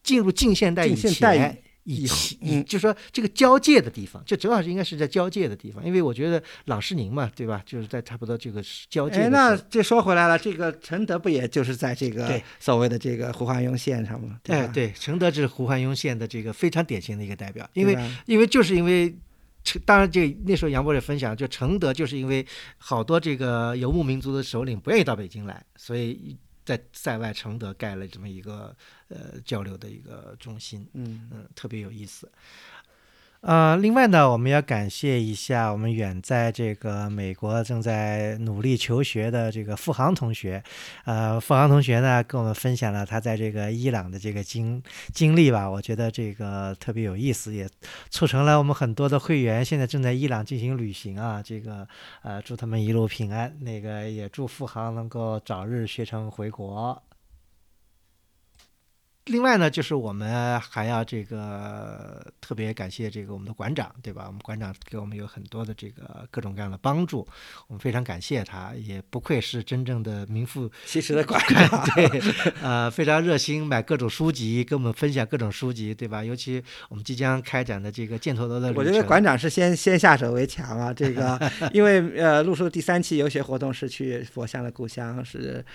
[0.03, 1.57] 进入近现代以前。
[1.85, 2.07] 以
[2.39, 7.61] 以就说这个交界的地方，就正好是应该是在交界的地方，因为我觉得朗世宁嘛，对吧？
[7.65, 9.57] 就是在差不多这个交界哎，那。
[9.69, 14.39] 这说回来了，这个承德不也就是在这个对所谓的这个胡华庸线上吗？
[14.47, 19.15] 哎，对，承德是胡汉庸县的这个非常典型的一个代表，因为因为就是因为
[19.63, 22.45] 承，当然这那时候杨博士分享，就承德就是因为
[22.77, 28.75] 好多这个游牧民族的首领不愿意到北京来，所以在塞外承德盖了这么一个
[29.09, 31.29] 呃交流的一个中心，嗯。
[31.31, 32.31] 嗯，特别有意思。
[33.45, 40.63] 呃，另外呢，我们要感谢一下我们远在这个美国正在努力求学的这个付航同学。
[41.03, 44.81] 呃，付航同学呢跟我们分享了他在这个伊朗的这个经
[45.13, 47.67] 经历吧，我觉得这个特别有意思，也
[48.09, 51.43] 促成了我们很多的会员现在正在伊朗进行旅行啊。
[51.43, 51.85] 这个
[52.21, 57.03] 呃，祝他们一路平安，那个也祝付航能够早日学成回国。
[59.25, 64.25] 另外呢，就是我们还要这个特别感谢这个我们的馆长，对吧？
[64.27, 67.25] 我们馆长给我们有很多的这个各种各样的帮助，
[67.67, 72.21] 我们非常感谢他，也不愧是真正的名副 其实的馆长， 对，
[72.61, 76.21] 呃，非常热心买各种书籍，跟我们分享各种书籍，对吧？
[76.21, 81.39] 尤其我们即将开展的这个箭头楼的，我觉得馆长是先先下手为强啊，这个
[81.71, 85.65] 因为呃，陆叔第三期游学活动是去佛像的故乡是。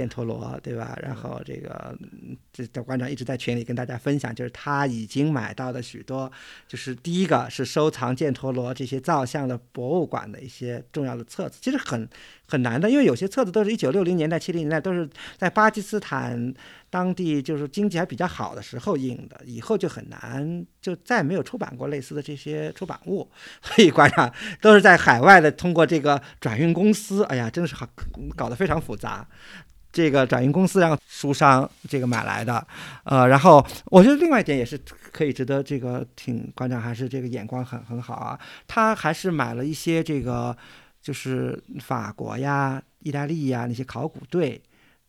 [0.00, 0.98] 犍陀罗，对吧？
[1.02, 6.30] 然后这个，嗯这这馆长一直在群里跟大家分享，就是他已经买到的许多，
[6.68, 12.08] 就是第一个是收藏犍陀罗这些造像的博物馆的一些重要的册子，其实很
[12.46, 16.52] 很难的，因为有些册子都是一九六零年代、七零年代都是在巴基斯坦
[16.90, 23.28] 当地就是经济还比较好的时候印的，以后就很难，就再没有出版过类似的这些出版物，
[23.62, 27.88] 所以馆长都是在海外的，通过这个转运公司，哎呀，真的是好
[28.36, 29.26] 搞得非常复杂。
[29.96, 32.66] 这个转运公司让书商这个买来的，
[33.04, 34.78] 呃，然后我觉得另外一点也是
[35.10, 40.54] 可以值得这个挺馆长还是这个眼光很很好啊，他还是买了一些这个
[41.00, 44.60] 就是法国呀、意大利呀那些考古队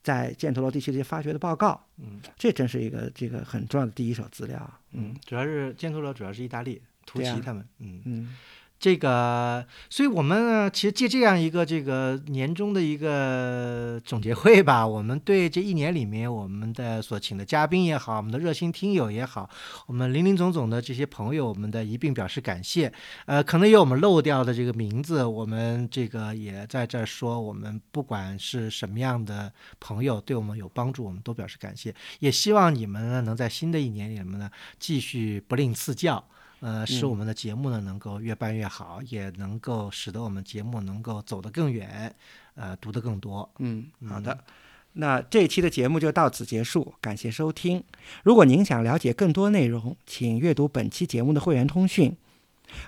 [0.02, 2.22] 在犍陀罗地区这些发掘的报告，嗯。
[2.38, 5.14] 这真是一个这个很重要的第一手资料，嗯。
[5.26, 7.36] 主要是犍陀罗主要是意大利突对啊。
[7.36, 8.02] 袭他们，嗯。
[8.06, 8.38] 嗯
[8.80, 19.50] 这个，所以我们呢，其实借这样一个这个年终的一个总结会吧，我们对这一年里面我们的所请的嘉宾也好，我们的热心听友也好，
[19.88, 22.94] 我们林林总总的这些朋友，我们的一并表示感谢。
[23.26, 31.94] 呃，可能有我们漏掉的这个名字，我们这个也在这说，我们不管是什么样的朋友对我们有帮助，我们都表示感谢。
[32.20, 36.24] 也希望你们呢，能在新的一年里面呢，继续不吝赐教。
[36.60, 42.14] 呃，使我们的节目呢能够越办越好，也能够使得我们节目能够走得更远，
[42.56, 43.50] 呃，读得更多。
[43.60, 44.38] 嗯，好的。
[44.94, 47.84] 那这一期的节目就到此结束，感谢收听。
[48.24, 52.18] 如果您想了解更多内容，请阅读本期节目的会员通讯。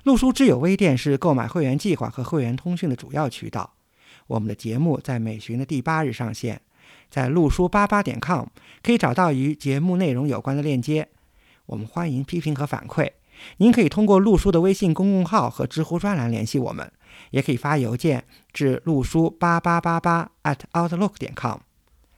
[0.04, 3.76] 陆书之友微店是购买会员计划和会员通讯的主要渠道。
[4.26, 6.60] 我们的节目在每旬的第八日上线，
[7.12, 8.48] 在陆书八八点 com
[8.82, 11.08] 可以找到与节目内容有关的链接。
[11.68, 13.12] 我们欢迎批评和反馈。
[13.58, 16.92] 您可以通过陆叔的微信公共号和知乎专栏联系我们，
[17.32, 21.60] 也可以发邮件至陆叔八八八八 at outlook 点 com。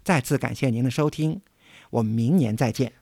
[0.03, 1.41] 再次感谢您的收听，
[1.91, 2.93] 我们明年再见。